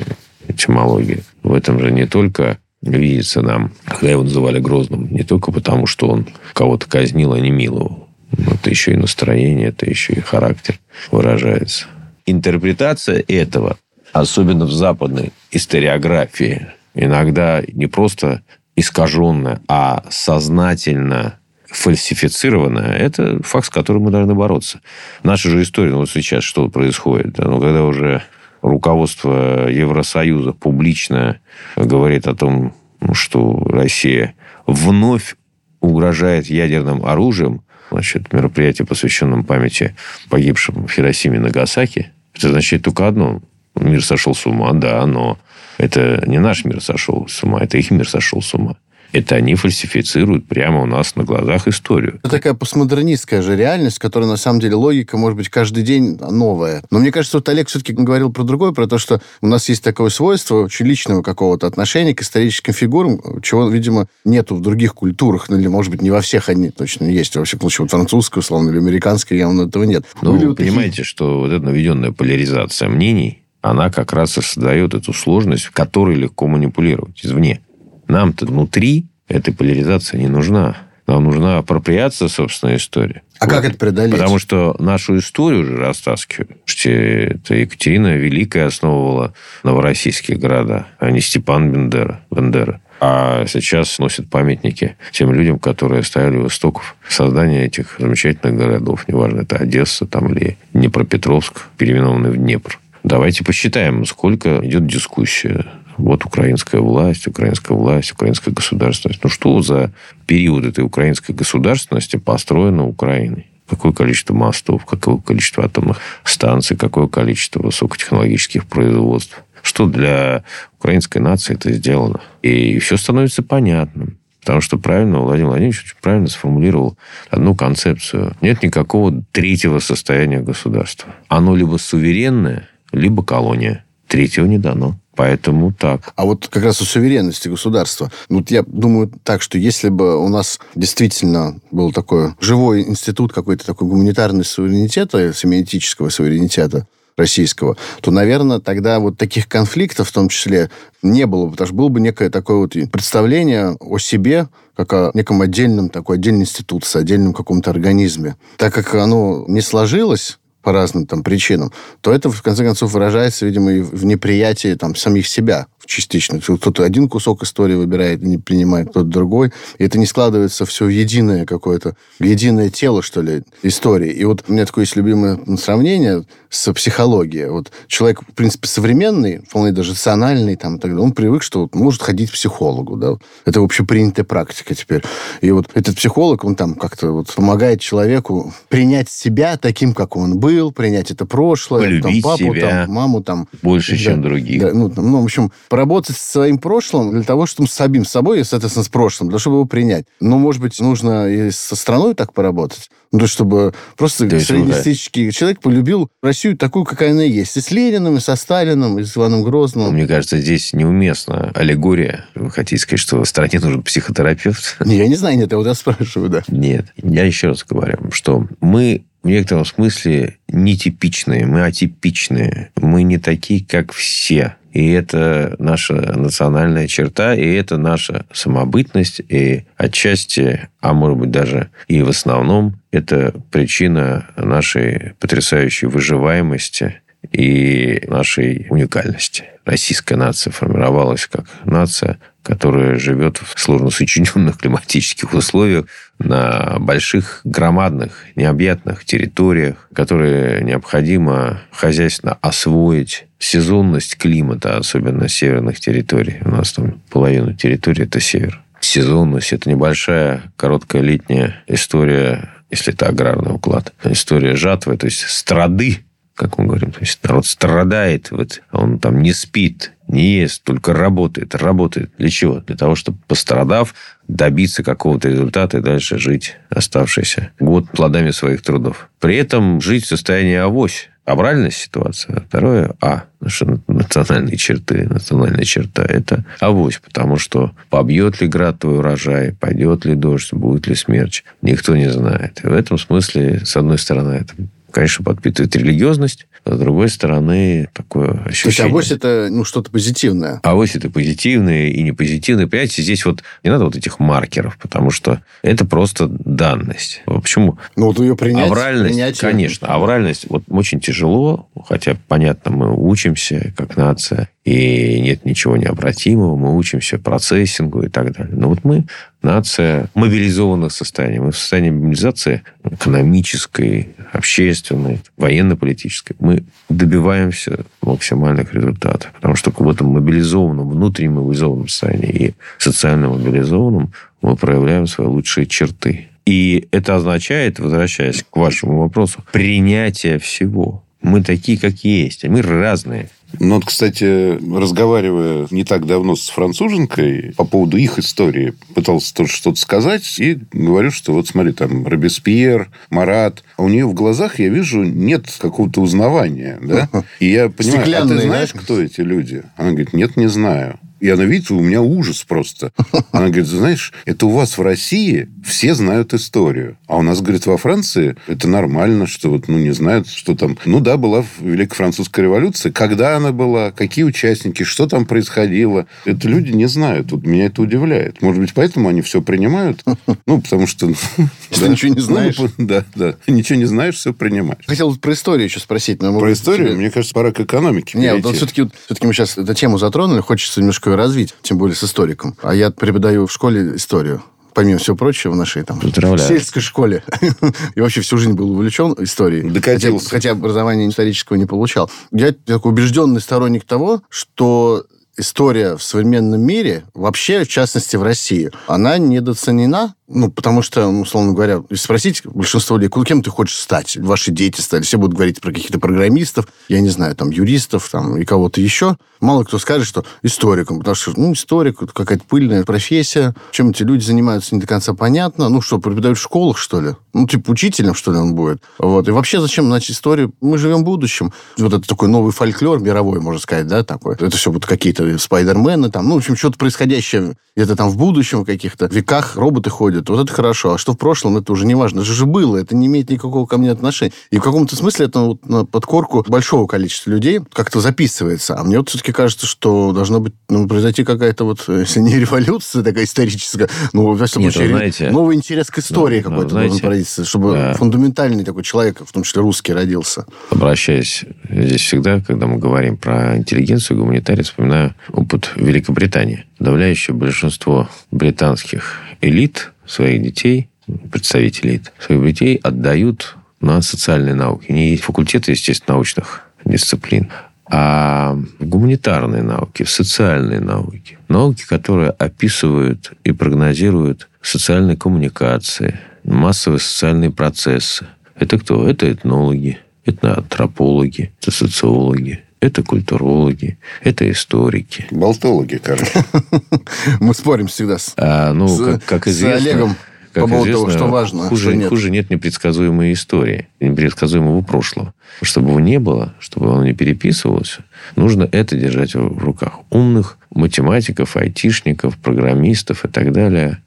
этимология. 0.47 1.23
В 1.41 1.53
этом 1.53 1.79
же 1.79 1.91
не 1.91 2.06
только 2.06 2.59
видится 2.84 3.41
нам, 3.41 3.72
когда 3.85 4.12
его 4.12 4.22
называли 4.22 4.59
Грозным, 4.59 5.12
не 5.12 5.23
только 5.23 5.51
потому, 5.51 5.88
что 5.88 6.07
он 6.09 6.28
кого-то 6.53 6.88
казнил, 6.88 7.34
а 7.34 7.39
не 7.39 7.50
миловал. 7.50 8.08
Это 8.31 8.69
еще 8.69 8.94
и 8.94 8.97
настроение, 8.97 9.69
это 9.69 9.90
еще 9.90 10.13
и 10.13 10.22
характер 10.22 10.79
выражается. 11.12 11.88
Интерпретация 12.25 13.23
этого, 13.28 13.78
особенно 14.13 14.66
в 14.66 14.72
западной 14.72 15.31
историографии, 15.51 16.68
иногда 16.94 17.63
не 17.68 17.88
просто 17.88 18.44
искаженная, 18.75 19.62
а 19.68 20.03
сознательно 20.09 21.39
фальсифицированная, 21.68 22.95
это 22.95 23.41
факт, 23.44 23.68
с 23.68 23.69
которым 23.69 24.03
мы 24.03 24.12
должны 24.12 24.34
бороться. 24.34 24.81
Наша 25.23 25.50
же 25.50 25.62
история, 25.62 25.92
ну 25.92 26.00
вот 26.00 26.09
сейчас 26.09 26.44
что 26.44 26.69
происходит, 26.69 27.38
ну, 27.38 27.59
когда 27.59 27.83
уже 27.83 28.24
руководство 28.62 29.68
Евросоюза 29.69 30.53
публично 30.53 31.39
говорит 31.75 32.27
о 32.27 32.36
том, 32.36 32.74
что 33.13 33.63
Россия 33.65 34.33
вновь 34.65 35.36
угрожает 35.80 36.48
ядерным 36.48 37.06
оружием, 37.06 37.62
значит, 37.91 38.33
мероприятие, 38.33 38.86
посвященном 38.86 39.44
памяти 39.44 39.95
погибшим 40.30 40.88
в 40.88 40.91
Хиросиме 40.91 41.38
и 41.38 41.39
Нагасаки, 41.39 42.12
это 42.33 42.47
означает 42.47 42.83
только 42.83 43.07
одно. 43.07 43.41
Мир 43.75 44.03
сошел 44.03 44.33
с 44.36 44.45
ума, 44.45 44.74
да, 44.74 45.06
но 45.06 45.38
это 45.77 46.24
не 46.27 46.39
наш 46.39 46.65
мир 46.65 46.81
сошел 46.81 47.27
с 47.27 47.44
ума, 47.44 47.62
это 47.62 47.77
их 47.77 47.91
мир 47.91 48.07
сошел 48.07 48.41
с 48.41 48.53
ума. 48.53 48.75
Это 49.11 49.35
они 49.35 49.56
фальсифицируют 49.56 50.47
прямо 50.47 50.81
у 50.81 50.85
нас 50.85 51.15
на 51.15 51.23
глазах 51.23 51.67
историю. 51.67 52.19
Это 52.23 52.29
такая 52.29 52.53
постмодернистская 52.53 53.41
же 53.41 53.56
реальность, 53.56 54.00
которая 54.00 54.29
на 54.29 54.38
самом 54.38 54.59
деле 54.59 54.75
логика, 54.75 55.17
может 55.17 55.38
быть, 55.38 55.50
каждый 55.50 55.83
день 55.83 56.17
новая. 56.17 56.83
Но 56.91 57.00
мне 57.00 57.11
кажется, 57.11 57.38
вот 57.38 57.50
Олег 57.50 57.67
все-таки 57.67 57.94
говорил 57.94 58.31
про 58.31 58.44
другое, 58.44 58.71
про 58.71 58.88
то, 58.88 58.97
что 58.97 59.21
у 59.41 59.47
нас 59.47 59.67
есть 59.69 59.83
такое 59.83 60.09
свойство 60.09 60.63
очень 60.63 60.85
личного 60.85 61.21
какого-то 61.21 61.67
отношения 61.67 62.13
к 62.13 62.21
историческим 62.21 62.73
фигурам, 62.73 63.41
чего, 63.41 63.67
видимо, 63.67 64.07
нету 64.25 64.56
в 64.56 64.61
других 64.61 64.94
культурах, 64.94 65.50
ну, 65.50 65.57
или, 65.57 65.67
может 65.67 65.91
быть, 65.91 66.01
не 66.01 66.12
во 66.12 66.21
всех 66.21 66.50
они 66.50 66.69
точно 66.69 67.05
есть. 67.05 67.35
Во 67.35 67.45
всяком 67.45 67.69
случае, 67.69 67.85
вот 67.85 67.91
французской, 67.91 68.39
условно, 68.39 68.69
или 68.69 68.77
американской 68.77 69.38
явно 69.38 69.63
этого 69.63 69.83
нет. 69.83 70.05
Ну, 70.21 70.38
вы 70.38 70.55
понимаете, 70.55 70.91
такие... 70.91 71.05
что 71.05 71.39
вот 71.39 71.51
эта 71.51 71.65
наведенная 71.65 72.12
поляризация 72.12 72.89
мнений, 72.89 73.44
она 73.62 73.89
как 73.89 74.13
раз 74.13 74.38
и 74.38 74.41
создает 74.41 74.94
эту 74.94 75.13
сложность, 75.13 75.65
в 75.65 75.71
которой 75.71 76.15
легко 76.15 76.47
манипулировать 76.47 77.19
извне. 77.23 77.62
Нам-то 78.09 78.45
внутри 78.47 79.06
этой 79.29 79.53
поляризации 79.53 80.17
не 80.17 80.27
нужна. 80.27 80.75
Нам 81.07 81.23
нужна 81.23 81.59
апроприация 81.59 82.27
собственной 82.27 82.75
истории. 82.75 83.21
А 83.39 83.45
вот. 83.45 83.53
как 83.53 83.65
это 83.65 83.77
преодолеть? 83.77 84.11
Потому 84.11 84.38
что 84.38 84.75
нашу 84.79 85.17
историю 85.17 85.61
уже 85.61 85.77
растаскивают. 85.77 86.51
Это 86.83 87.56
Екатерина 87.56 88.15
Великая 88.15 88.65
основывала 88.65 89.33
новороссийские 89.63 90.38
города, 90.38 90.88
а 91.00 91.09
не 91.09 91.21
Степан 91.21 91.71
Бендера. 91.71 92.19
Бендера. 92.29 92.81
А 93.00 93.45
сейчас 93.47 93.97
носят 93.97 94.29
памятники 94.29 94.97
тем 95.12 95.33
людям, 95.33 95.57
которые 95.57 96.03
стояли 96.03 96.38
у 96.38 96.47
истоков 96.47 96.95
создания 97.07 97.65
этих 97.65 97.95
замечательных 97.97 98.57
городов. 98.57 99.07
Неважно, 99.07 99.41
это 99.41 99.55
Одесса 99.55 100.05
там, 100.05 100.33
или 100.33 100.57
Днепропетровск, 100.73 101.67
переименованный 101.77 102.31
в 102.31 102.38
Днепр. 102.38 102.79
Давайте 103.03 103.44
посчитаем, 103.45 104.05
сколько 104.05 104.59
идет 104.63 104.85
дискуссия. 104.85 105.65
Вот 106.00 106.25
украинская 106.25 106.80
власть, 106.80 107.28
украинская 107.28 107.78
власть, 107.78 108.13
украинская 108.13 108.54
государственность. 108.54 109.19
Ну, 109.22 109.30
что 109.30 109.62
за 109.62 109.92
период 110.25 110.66
этой 110.66 110.84
украинской 110.84 111.34
государственности 111.34 112.16
построено 112.16 112.88
Украиной? 112.88 113.48
Какое 113.69 113.92
количество 113.92 114.34
мостов, 114.34 114.86
какое 114.86 115.18
количество 115.18 115.66
атомных 115.66 115.98
станций, 116.24 116.78
какое 116.78 117.07
количество 117.07 117.62
высокотехнологических 117.62 118.66
производств. 118.66 119.44
Что 119.62 119.88
для 119.88 120.46
украинской 120.80 121.18
нации 121.18 121.56
это 121.56 121.72
сделано. 121.74 122.22
И 122.42 122.80
все 122.80 122.96
становится 122.96 123.44
понятным. 123.44 124.18
Потому 124.40 124.62
что 124.62 124.78
правильно 124.78 125.19
Владимир 125.19 125.50
Владимирович 125.50 125.96
правильно 126.01 126.28
сформулировал 126.28 126.98
одну 127.30 127.56
концепцию. 127.56 128.38
Нет 128.40 128.63
никакого 128.63 129.22
третьего 129.34 129.80
состояния 129.80 130.40
государства. 130.40 131.13
Оно 131.28 131.57
либо 131.57 131.75
суверенное, 131.75 132.69
либо 132.94 133.22
колония. 133.22 133.84
Третьего 134.09 134.45
не 134.45 134.57
дано. 134.57 135.00
Поэтому 135.15 135.71
так. 135.71 136.13
А 136.15 136.25
вот 136.25 136.47
как 136.47 136.63
раз 136.63 136.81
о 136.81 136.85
суверенности 136.85 137.47
государства. 137.47 138.11
Вот 138.27 138.51
я 138.51 138.63
думаю 138.63 139.11
так, 139.23 139.41
что 139.41 139.57
если 139.57 139.89
бы 139.89 140.17
у 140.17 140.29
нас 140.29 140.59
действительно 140.75 141.59
был 141.71 141.91
такой 141.91 142.33
живой 142.39 142.81
институт 142.83 143.31
какой-то 143.31 143.65
такой 143.65 143.88
гуманитарный 143.88 144.44
суверенитета, 144.44 145.33
семиотического 145.33 146.09
суверенитета, 146.09 146.88
российского, 147.19 147.77
то, 148.01 148.11
наверное, 148.11 148.59
тогда 148.59 149.00
вот 149.00 149.17
таких 149.17 149.47
конфликтов 149.47 150.07
в 150.07 150.12
том 150.13 150.29
числе 150.29 150.71
не 151.03 151.25
было 151.25 151.45
бы, 151.45 151.51
потому 151.51 151.67
что 151.67 151.75
было 151.75 151.89
бы 151.89 152.00
некое 152.00 152.29
такое 152.29 152.57
вот 152.57 152.71
представление 152.91 153.75
о 153.79 154.00
себе, 154.00 154.47
как 154.75 154.94
о 154.94 155.12
неком 155.13 155.41
отдельном, 155.41 155.89
такой 155.89 156.15
отдельной 156.15 156.44
институции, 156.44 157.00
отдельном 157.00 157.33
каком-то 157.33 157.69
организме. 157.71 158.38
Так 158.57 158.73
как 158.73 158.95
оно 158.95 159.44
не 159.50 159.59
сложилось, 159.59 160.39
по 160.69 160.74
разным 160.74 161.07
там 161.07 161.24
причинам, 161.24 161.71
то 162.01 162.13
это, 162.13 162.30
в 162.30 162.44
конце 162.44 162.63
концов, 162.63 162.92
выражается, 162.92 163.44
видимо, 163.48 163.71
и 163.71 163.81
в 163.81 164.06
неприятии 164.06 164.75
там 164.75 164.95
самих 164.95 165.25
себя 165.25 165.66
частично. 165.89 166.39
Кто-то 166.39 166.83
один 166.83 167.09
кусок 167.09 167.44
истории 167.44 167.74
выбирает 167.74 168.21
и 168.21 168.27
не 168.27 168.38
принимает, 168.38 168.91
кто-то 168.91 169.07
другой. 169.07 169.51
И 169.80 169.83
это 169.83 169.97
не 169.97 170.06
складывается 170.06 170.65
все 170.65 170.86
в 170.86 170.89
единое 170.89 171.45
какое-то, 171.45 171.95
единое 172.19 172.69
тело, 172.69 173.01
что 173.01 173.21
ли, 173.21 173.41
истории. 173.63 174.12
И 174.12 174.24
вот 174.24 174.45
у 174.47 174.53
меня 174.53 174.65
такое 174.65 174.83
есть 174.83 174.95
любимое 174.95 175.39
сравнение 175.57 176.25
с 176.50 176.71
психологией. 176.74 177.50
Вот 177.50 177.71
человек, 177.88 178.21
в 178.21 178.33
принципе, 178.33 178.68
современный, 178.68 179.39
вполне 179.39 179.71
даже 179.71 179.91
рациональный, 179.91 180.56
там, 180.56 180.80
тогда, 180.80 181.01
он 181.01 181.12
привык, 181.12 181.41
что 181.41 181.62
вот, 181.62 181.75
может 181.75 182.03
ходить 182.03 182.30
к 182.30 182.33
психологу. 182.33 182.95
Да? 182.95 183.15
Это 183.45 183.59
общепринятая 183.62 184.24
практика 184.24 184.75
теперь. 184.75 185.03
И 185.41 185.50
вот 185.50 185.69
этот 185.74 185.95
психолог, 185.95 186.44
он 186.44 186.56
там 186.56 186.75
как-то 186.75 187.12
вот 187.12 187.33
помогает 187.33 187.81
человеку 187.81 188.53
принять 188.69 189.09
себя 189.09 189.57
таким, 189.57 189.94
как 189.94 190.15
он 190.15 190.39
был, 190.39 190.71
принять 190.71 191.09
это 191.09 191.25
прошлое, 191.25 191.81
Полюбить 191.81 192.24
там, 192.24 192.31
папу, 192.31 192.56
себя 192.56 192.86
там, 192.86 192.94
маму, 192.94 193.24
там. 193.24 193.47
больше, 193.63 193.94
да, 193.94 193.97
чем 193.97 194.21
других. 194.21 194.62
Да, 194.62 194.71
ну, 194.74 194.89
там, 194.89 195.12
ну, 195.12 195.21
в 195.21 195.24
общем, 195.24 195.51
поработать 195.79 196.17
со 196.17 196.31
своим 196.31 196.57
прошлым 196.57 197.11
для 197.11 197.23
того, 197.23 197.45
чтобы 197.45 197.69
с 197.69 197.71
самим 197.71 198.03
собой 198.03 198.41
и, 198.41 198.43
соответственно, 198.43 198.83
с 198.83 198.89
прошлым, 198.89 199.29
для 199.29 199.35
того, 199.35 199.39
чтобы 199.39 199.55
его 199.57 199.65
принять. 199.65 200.05
Но, 200.19 200.37
может 200.37 200.61
быть, 200.61 200.77
нужно 200.81 201.29
и 201.29 201.51
со 201.51 201.77
страной 201.77 202.15
так 202.15 202.33
поработать. 202.33 202.89
Ну, 203.13 203.19
то, 203.19 203.27
чтобы 203.27 203.73
просто 203.95 204.27
То 204.27 204.35
есть, 204.35 204.47
среднестатистический 204.47 205.27
да. 205.27 205.31
человек 205.31 205.61
полюбил 205.61 206.09
Россию 206.21 206.57
такую, 206.57 206.83
какая 206.83 207.11
она 207.11 207.23
есть. 207.23 207.55
И 207.55 207.61
с 207.61 207.71
Лениным, 207.71 208.17
и 208.17 208.19
со 208.19 208.35
Сталиным, 208.35 208.99
и 208.99 209.05
с 209.05 209.15
Иваном 209.15 209.41
Грозным. 209.41 209.85
Ну, 209.85 209.91
мне 209.93 210.05
кажется, 210.05 210.37
здесь 210.37 210.73
неуместна 210.73 211.51
аллегория. 211.55 212.25
Вы 212.35 212.51
хотите 212.51 212.81
сказать, 212.81 212.99
что 212.99 213.23
в 213.23 213.25
стране 213.25 213.59
нужен 213.61 213.81
психотерапевт? 213.81 214.77
Я 214.85 215.07
не 215.07 215.15
знаю, 215.15 215.37
нет, 215.37 215.49
я 215.49 215.57
вот 215.57 215.65
я 215.65 215.75
спрашиваю, 215.75 216.29
да. 216.29 216.43
Нет. 216.49 216.87
Я 216.97 217.23
еще 217.23 217.47
раз 217.47 217.63
говорю, 217.63 218.11
что 218.11 218.45
мы 218.59 219.05
в 219.24 219.27
некотором 219.27 219.66
смысле 219.66 220.38
нетипичные, 220.48 221.45
мы 221.45 221.63
атипичные. 221.63 222.71
Мы 222.75 223.04
не 223.04 223.18
такие, 223.18 223.63
как 223.66 223.92
все. 223.92 224.56
И 224.71 224.92
это 224.92 225.56
наша 225.60 225.94
национальная 225.94 226.88
черта, 226.88 227.33
и 227.33 227.54
это 227.54 227.77
наша 227.77 228.25
самобытность, 228.31 229.19
и 229.27 229.66
отчасти, 229.77 230.69
а 230.80 230.94
может 230.94 231.18
быть 231.18 231.31
даже 231.31 231.69
и 231.88 232.01
в 232.01 232.10
основном, 232.10 232.80
это 232.92 233.33
причина 233.51 234.27
нашей 234.36 235.13
потрясающей 235.19 235.88
выживаемости 235.88 237.01
и 237.31 238.04
нашей 238.07 238.68
уникальности. 238.69 239.45
Российская 239.65 240.15
нация 240.15 240.51
формировалась 240.51 241.25
как 241.25 241.45
нация, 241.65 242.19
которая 242.44 242.97
живет 242.97 243.38
в 243.38 243.59
сложно 243.59 243.89
сочиненных 243.89 244.57
климатических 244.57 245.33
условиях 245.33 245.86
на 246.19 246.77
больших, 246.80 247.41
громадных, 247.44 248.25
необъятных 248.36 249.06
территориях, 249.06 249.88
которые 249.94 250.63
необходимо 250.63 251.62
хозяйственно 251.71 252.38
освоить. 252.41 253.25
Сезонность 253.38 254.18
климата, 254.18 254.77
особенно 254.77 255.30
северных 255.30 255.80
территорий. 255.80 256.38
У 256.41 256.50
нас 256.50 256.74
там 256.74 257.01
половина 257.09 257.53
территории– 257.53 258.03
это 258.06 258.19
север. 258.19 258.62
Сезонность– 258.81 259.53
это 259.53 259.69
небольшая, 259.69 260.51
короткая 260.57 261.01
летняя 261.01 261.63
история, 261.68 262.50
если 262.69 262.94
это 262.94 263.07
аграрный 263.07 263.53
уклад. 263.53 263.94
История 264.03 264.56
жатвы, 264.56 264.97
то 264.97 265.06
есть 265.06 265.27
страды, 265.27 266.00
как 266.36 266.57
мы 266.57 266.65
говорим. 266.65 266.91
То 266.91 267.01
есть 267.01 267.19
народ 267.24 267.45
страдает, 267.45 268.31
вот, 268.31 268.62
он 268.71 269.00
там 269.00 269.21
не 269.21 269.33
спит, 269.33 269.91
не 270.09 270.39
ест, 270.39 270.63
только 270.63 270.94
работает. 270.94 271.56
Работает 271.56 272.11
для 272.17 272.29
чего? 272.29 272.59
Для 272.59 272.75
того, 272.75 272.95
чтобы, 272.95 273.19
пострадав, 273.27 273.94
добиться 274.27 274.83
какого-то 274.83 275.29
результата 275.29 275.77
и 275.77 275.81
дальше 275.81 276.17
жить 276.17 276.57
оставшийся 276.69 277.51
год 277.59 277.89
плодами 277.91 278.31
своих 278.31 278.61
трудов. 278.61 279.09
При 279.19 279.35
этом 279.38 279.79
жить 279.81 280.03
в 280.06 280.07
состоянии 280.07 280.56
авось. 280.56 281.09
Авральная 281.25 281.69
ситуация. 281.69 282.43
Второе– 282.48 282.95
А. 283.01 283.25
Наши 283.39 283.79
национальные 283.88 284.57
черты, 284.57 285.07
национальная 285.07 285.63
черта– 285.63 286.03
это 286.10 286.43
авось. 286.60 287.00
Потому 287.05 287.38
что 287.38 287.72
побьет 287.91 288.41
ли 288.41 288.48
град 288.48 288.79
твой 288.79 288.98
урожай, 288.98 289.53
пойдет 289.53 290.05
ли 290.05 290.15
дождь, 290.15 290.51
будет 290.53 290.88
ли 290.88 290.95
смерч, 290.95 291.43
никто 291.62 291.95
не 291.95 292.10
знает. 292.10 292.62
И 292.63 292.67
в 292.67 292.74
этом 292.74 292.98
смысле, 292.98 293.62
с 293.63 293.77
одной 293.77 294.00
стороны, 294.00 294.31
это 294.31 294.55
конечно, 294.91 295.24
подпитывает 295.24 295.75
религиозность, 295.75 296.48
а 296.65 296.75
с 296.75 296.79
другой 296.79 297.10
стороны, 297.10 297.89
такое 297.93 298.43
ощущение... 298.46 298.63
То 298.63 298.69
есть 298.69 298.79
авось 298.79 299.12
это 299.12 299.48
ну, 299.51 299.63
что-то 299.63 299.91
позитивное? 299.91 300.60
Авось 300.63 300.96
это 300.96 301.10
позитивное 301.10 301.88
и 301.88 302.03
не 302.03 302.12
позитивное. 302.12 302.67
Понимаете, 302.67 303.01
здесь 303.01 303.25
вот 303.25 303.43
не 303.63 303.69
надо 303.69 303.86
вот 303.86 303.96
этих 303.96 304.19
маркеров, 304.19 304.77
потому 304.77 305.12
что 305.12 305.41
это 305.62 305.86
просто 305.86 306.27
данность. 306.27 307.22
Почему? 307.25 307.77
Ну, 307.96 308.08
вот 308.08 308.19
ее 308.19 308.36
принять. 308.36 308.67
Авральность, 308.67 309.15
принять... 309.15 309.39
конечно. 309.39 309.88
Авральность 309.88 310.46
вот 310.50 310.63
очень 310.69 311.00
тяжело, 311.00 311.69
хотя, 311.88 312.17
понятно, 312.27 312.72
мы 312.72 312.93
учимся 312.93 313.74
как 313.75 313.98
нация, 313.98 314.50
и 314.65 315.19
нет 315.22 315.46
ничего 315.46 315.77
необратимого, 315.77 316.55
мы 316.55 316.75
учимся 316.75 317.17
процессингу 317.17 318.03
и 318.03 318.10
так 318.10 318.34
далее. 318.34 318.55
Но 318.55 318.69
вот 318.69 318.84
мы 318.84 319.05
нация 319.41 320.10
мобилизованных 320.15 320.91
состояний. 320.91 321.39
Мы 321.39 321.51
в 321.51 321.58
состоянии 321.58 321.91
мобилизации 321.91 322.63
экономической, 322.84 324.10
общественной, 324.34 325.22
военно-политической. 325.38 326.36
Мы 326.39 326.63
добиваемся 326.89 327.86
максимальных 328.01 328.74
результатов. 328.74 329.31
Потому 329.34 329.55
что 329.55 329.72
в 329.75 329.89
этом 329.89 330.08
мобилизованном, 330.08 330.89
внутреннем 330.89 331.36
мобилизованном 331.36 331.88
состоянии 331.88 332.31
и 332.31 332.53
социально 332.77 333.29
мобилизованном 333.29 334.12
мы 334.41 334.55
проявляем 334.55 335.08
свои 335.08 335.27
лучшие 335.27 335.65
черты. 335.65 336.27
И 336.46 336.88
это 336.91 337.15
означает, 337.15 337.79
возвращаясь 337.79 338.43
к 338.50 338.58
вашему 338.58 339.00
вопросу, 339.00 339.43
принятие 339.51 340.39
всего. 340.39 341.03
Мы 341.22 341.43
такие, 341.43 341.77
как 341.77 341.93
есть. 342.03 342.46
Мы 342.46 342.62
разные. 342.62 343.29
Ну, 343.58 343.75
вот, 343.75 343.86
кстати, 343.86 344.60
разговаривая 344.77 345.68
не 345.72 345.84
так 345.84 346.06
давно 346.06 346.36
с 346.36 346.50
француженкой 346.50 347.53
по 347.58 347.65
поводу 347.65 347.98
их 347.98 348.20
истории, 348.20 348.74
пытался 348.94 349.34
тоже 349.34 349.51
что-то 349.51 349.79
сказать, 349.79 350.39
и 350.39 350.60
говорю, 350.72 351.12
что 351.12 351.34
вот 351.34 351.48
смотри, 351.48 351.74
там 351.74 352.06
Робеспьер, 352.06 352.89
Марат, 353.10 353.63
а 353.77 353.84
у 353.84 353.89
нее 353.89 354.06
в 354.06 354.13
глазах, 354.13 354.60
я 354.60 354.70
вижу, 354.70 355.03
нет 355.03 355.48
какого-то 355.60 356.01
узнавания, 356.01 356.79
да? 356.82 357.10
И 357.39 357.51
я 357.51 357.70
понимаю, 357.70 358.24
а 358.24 358.27
ты 358.27 358.39
знаешь, 358.39 358.74
кто 358.74 359.01
эти 359.01 359.22
люди? 359.22 359.63
Она 359.75 359.89
говорит, 359.89 360.13
нет, 360.13 360.38
не 360.38 360.48
знаю. 360.48 361.00
И 361.19 361.29
она 361.29 361.43
видит, 361.45 361.71
у 361.71 361.79
меня 361.79 362.01
ужас 362.01 362.43
просто. 362.47 362.91
Она 363.31 363.47
говорит, 363.47 363.67
знаешь, 363.67 364.13
это 364.25 364.45
у 364.45 364.49
вас 364.49 364.77
в 364.77 364.81
России 364.81 365.49
все 365.65 365.93
знают 365.93 366.33
историю. 366.33 366.97
А 367.07 367.17
у 367.17 367.21
нас, 367.21 367.41
говорит, 367.41 367.65
во 367.65 367.77
Франции 367.77 368.35
это 368.47 368.67
нормально, 368.67 369.27
что 369.27 369.49
вот, 369.49 369.67
ну, 369.67 369.77
не 369.77 369.91
знают, 369.91 370.27
что 370.27 370.55
там... 370.55 370.77
Ну, 370.85 370.99
да, 370.99 371.17
была 371.17 371.45
Великая 371.59 371.95
Французская 371.95 372.43
революция. 372.43 372.91
Когда 372.91 373.35
она 373.38 373.51
была, 373.51 373.91
какие 373.91 374.23
участники, 374.23 374.83
что 374.83 375.07
там 375.07 375.25
происходило. 375.25 376.07
Это 376.25 376.47
люди 376.47 376.71
не 376.71 376.88
знают. 376.88 377.31
Вот 377.31 377.45
меня 377.45 377.65
это 377.65 377.81
удивляет. 377.81 378.41
Может 378.41 378.61
быть, 378.61 378.73
поэтому 378.73 379.09
они 379.09 379.21
все 379.21 379.41
принимают? 379.41 380.03
Ну, 380.45 380.61
потому 380.61 380.88
что... 380.88 381.11
Что 381.71 381.88
ничего 381.88 382.13
не 382.13 382.21
знаешь. 382.21 382.57
Ну, 382.57 382.69
да, 382.77 383.05
да. 383.15 383.35
Ничего 383.47 383.77
не 383.77 383.85
знаешь, 383.85 384.15
все 384.15 384.33
принимаешь. 384.33 384.83
Хотел 384.88 385.15
про 385.17 385.33
историю 385.33 385.65
еще 385.65 385.79
спросить. 385.79 386.21
Но, 386.21 386.38
Про 386.39 386.53
историю, 386.53 386.89
тебе- 386.89 386.97
мне 386.97 387.11
кажется, 387.11 387.33
пора 387.33 387.51
к 387.51 387.59
экономике 387.59 388.17
Не, 388.17 388.35
вот, 388.35 388.55
все-таки, 388.55 388.89
все-таки 389.05 389.27
мы 389.27 389.33
сейчас 389.33 389.57
эту 389.57 389.73
тему 389.73 389.97
затронули, 389.97 390.39
хочется 390.41 390.79
немножко 390.79 391.09
ее 391.10 391.16
развить, 391.16 391.56
тем 391.62 391.78
более 391.78 391.96
с 391.96 392.04
историком. 392.04 392.56
А 392.62 392.74
я 392.74 392.92
преподаю 392.92 393.48
в 393.48 393.51
школе 393.51 393.96
историю. 393.96 394.44
Помимо 394.74 395.00
всего 395.00 395.16
прочего, 395.18 395.51
в 395.51 395.56
нашей 395.56 395.84
там 395.84 396.00
Поздравляю. 396.00 396.48
сельской 396.48 396.82
школе. 396.82 397.24
И 397.96 398.00
вообще 398.01 398.22
всю 398.22 398.38
жизнь 398.38 398.54
был 398.54 398.72
увлечен 398.72 399.16
историей. 399.20 399.70
Докатился. 399.70 400.25
Хотя, 400.25 400.36
хотя 400.38 400.51
образования 400.51 401.10
исторического 401.10 401.58
не 401.58 401.66
получал. 401.66 402.10
Я 402.32 402.54
такой 402.54 402.92
убежденный 402.92 403.42
сторонник 403.42 403.84
того, 403.84 404.22
что 404.30 405.06
история 405.38 405.96
в 405.96 406.04
современном 406.04 406.62
мире, 406.62 407.04
вообще, 407.13 407.63
в 407.63 407.68
частности, 407.68 408.16
в 408.16 408.24
России, 408.24 408.72
она 408.88 409.18
недооценена, 409.18 410.16
ну, 410.29 410.51
потому 410.51 410.81
что, 410.81 411.12
ну, 411.12 411.21
условно 411.21 411.53
говоря, 411.53 411.81
если 411.89 412.03
спросить 412.03 412.41
большинство 412.45 412.98
людей, 412.98 413.09
«Ку- 413.09 413.24
кем 413.24 413.41
ты 413.41 413.50
хочешь 413.50 413.77
стать? 413.77 414.15
Ваши 414.17 414.51
дети 414.51 414.79
стали, 414.79 415.01
все 415.01 415.17
будут 415.17 415.36
говорить 415.36 415.59
про 415.59 415.71
каких-то 415.71 416.00
программистов, 416.00 416.67
я 416.88 417.01
не 417.01 417.09
знаю, 417.09 417.36
там, 417.36 417.50
юристов, 417.50 418.07
там, 418.09 418.38
и 418.38 418.45
кого-то 418.45 418.79
еще. 418.79 419.17
Мало 419.39 419.63
кто 419.63 419.79
скажет, 419.79 420.07
что 420.07 420.25
историком, 420.43 421.00
потому 421.00 421.15
что, 421.15 421.33
ну, 421.36 421.53
историк, 421.53 422.01
это 422.03 422.13
какая-то 422.13 422.43
пыльная 422.48 422.83
профессия, 422.83 423.55
чем 423.71 423.89
эти 423.89 424.03
люди 424.03 424.24
занимаются, 424.24 424.75
не 424.75 424.81
до 424.81 424.88
конца 424.88 425.13
понятно. 425.13 425.69
Ну, 425.69 425.81
что, 425.81 425.98
преподают 425.98 426.38
в 426.38 426.41
школах, 426.41 426.77
что 426.77 427.01
ли? 427.01 427.15
Ну, 427.33 427.48
типа, 427.48 427.71
учителем, 427.71 428.13
что 428.13 428.31
ли, 428.31 428.38
он 428.38 428.53
будет? 428.53 428.83
Вот. 428.98 429.27
И 429.27 429.31
вообще, 429.31 429.62
зачем, 429.62 429.86
значит, 429.86 430.12
историю? 430.12 430.53
Мы 430.62 430.77
живем 430.77 431.01
в 431.01 431.05
будущем. 431.05 431.53
Вот 431.77 431.93
это 431.93 432.07
такой 432.07 432.27
новый 432.27 432.51
фольклор 432.51 433.00
мировой, 433.00 433.39
можно 433.39 433.59
сказать, 433.59 433.88
да, 433.88 434.03
такой. 434.03 434.36
Это 434.36 434.55
все 434.55 434.71
будут 434.71 434.86
какие-то 434.86 435.38
спайдермены, 435.39 436.12
там, 436.12 436.27
ну, 436.27 436.36
в 436.36 436.38
общем, 436.38 436.55
что-то 436.55 436.77
происходящее 436.77 437.55
где-то 437.75 437.95
там 437.95 438.09
в 438.09 438.17
будущем, 438.17 438.62
в 438.62 438.65
каких-то 438.65 439.05
веках 439.05 439.55
роботы 439.55 439.89
ходят. 439.89 440.18
Вот 440.27 440.43
это 440.43 440.53
хорошо. 440.53 440.93
А 440.93 440.97
что 440.97 441.13
в 441.13 441.17
прошлом, 441.17 441.57
это 441.57 441.71
уже 441.71 441.85
не 441.85 441.95
важно. 441.95 442.21
Это 442.21 442.33
же 442.33 442.45
было, 442.45 442.77
это 442.77 442.95
не 442.95 443.07
имеет 443.07 443.29
никакого 443.29 443.65
ко 443.65 443.77
мне 443.77 443.91
отношения. 443.91 444.31
И 444.51 444.57
в 444.57 444.61
каком-то 444.61 444.95
смысле 444.95 445.27
это 445.27 445.39
вот 445.39 445.67
на 445.67 445.85
подкорку 445.85 446.43
большого 446.47 446.88
количества 446.88 447.31
людей 447.31 447.59
как-то 447.73 447.99
записывается. 448.01 448.77
А 448.77 448.83
мне 448.83 448.97
вот 448.97 449.09
все-таки 449.09 449.31
кажется, 449.31 449.65
что 449.67 450.11
должна 450.11 450.39
быть, 450.39 450.53
ну, 450.69 450.88
произойти 450.88 451.23
какая-то 451.23 451.63
вот, 451.63 451.85
если 451.88 452.19
не 452.19 452.39
революция 452.39 453.03
такая 453.03 453.23
историческая, 453.23 453.89
ну, 454.13 454.31
в 454.31 454.45
всяком 454.45 454.63
случае, 454.63 454.89
знаете, 454.89 455.29
новый 455.29 455.55
интерес 455.55 455.89
к 455.89 455.99
истории 455.99 456.41
ну, 456.43 456.49
какой-то 456.49 456.69
знаете, 456.71 456.89
должен 456.89 457.05
породиться, 457.05 457.45
чтобы 457.45 457.75
э, 457.75 457.93
фундаментальный 457.95 458.63
такой 458.63 458.83
человек, 458.83 459.21
в 459.25 459.31
том 459.31 459.43
числе 459.43 459.61
русский, 459.61 459.93
родился. 459.93 460.45
обращаясь 460.69 461.45
здесь 461.69 462.01
всегда, 462.01 462.41
когда 462.41 462.67
мы 462.67 462.77
говорим 462.77 463.17
про 463.17 463.57
интеллигенцию, 463.57 464.17
гуманитарий, 464.17 464.63
вспоминаю 464.63 465.15
опыт 465.31 465.71
Великобритании. 465.75 466.65
Подавляющее 466.77 467.35
большинство 467.35 468.09
британских 468.31 469.17
элит 469.41 469.91
своих 470.05 470.41
детей, 470.41 470.89
представителей 471.31 471.91
элит, 471.91 472.12
своих 472.19 472.43
детей 472.46 472.79
отдают 472.84 473.55
на 473.81 474.01
социальные 474.01 474.55
науки. 474.55 474.91
Не 474.91 475.15
факультеты 475.17 475.72
естественно-научных 475.72 476.63
дисциплин, 476.86 477.50
а 477.91 478.53
в 478.79 478.86
гуманитарные 478.86 479.63
науки, 479.63 480.03
в 480.03 480.10
социальные 480.10 480.79
науки. 480.79 481.39
Науки, 481.48 481.86
которые 481.88 482.29
описывают 482.31 483.31
и 483.43 483.51
прогнозируют 483.51 484.48
социальные 484.62 485.17
коммуникации, 485.17 486.19
массовые 486.43 487.00
социальные 487.00 487.51
процессы. 487.51 488.27
Это 488.55 488.77
кто? 488.77 489.08
Это 489.08 489.31
этнологи, 489.31 490.00
это 490.25 490.58
антропологи, 490.58 491.51
это 491.60 491.72
социологи, 491.72 492.63
это 492.79 493.03
культурологи, 493.03 493.98
это 494.24 494.50
историки. 494.50 495.27
Болтологи, 495.31 496.00
короче. 496.03 496.45
Мы 497.39 497.53
спорим 497.53 497.88
всегда 497.88 498.17
с... 498.17 498.33
А, 498.38 498.74
ну, 498.74 498.88
С- 498.88 499.03
как, 499.03 499.25
как 499.25 499.45
с 499.48 499.50
известно, 499.50 499.89
Олегом 499.89 500.15
как 500.53 500.63
по 500.63 500.69
поводу 500.69 500.91
того, 500.91 501.03
известно, 501.05 501.19
что 501.19 501.31
важно, 501.31 501.63
хуже, 501.69 501.81
что 501.83 501.93
нет. 501.93 502.09
хуже 502.09 502.31
нет 502.31 502.50
непредсказуемой 502.50 503.33
истории, 503.33 503.88
непредсказуемого 504.00 504.81
прошлого. 504.81 505.33
Чтобы 505.62 505.89
его 505.89 506.00
не 506.00 506.19
было, 506.19 506.53
чтобы 506.59 506.91
оно 506.91 507.03
не 507.05 507.13
переписывалось, 507.13 508.00
нужно 508.36 508.67
это 508.71 508.95
держать 508.95 509.36
в 509.36 509.57
руках. 509.57 510.00
Умных 510.09 510.57
математиков, 510.71 511.55
айтишников, 511.55 512.38
программистов 512.38 513.25
и 513.25 513.27
так 513.27 513.51
далее, 513.51 514.01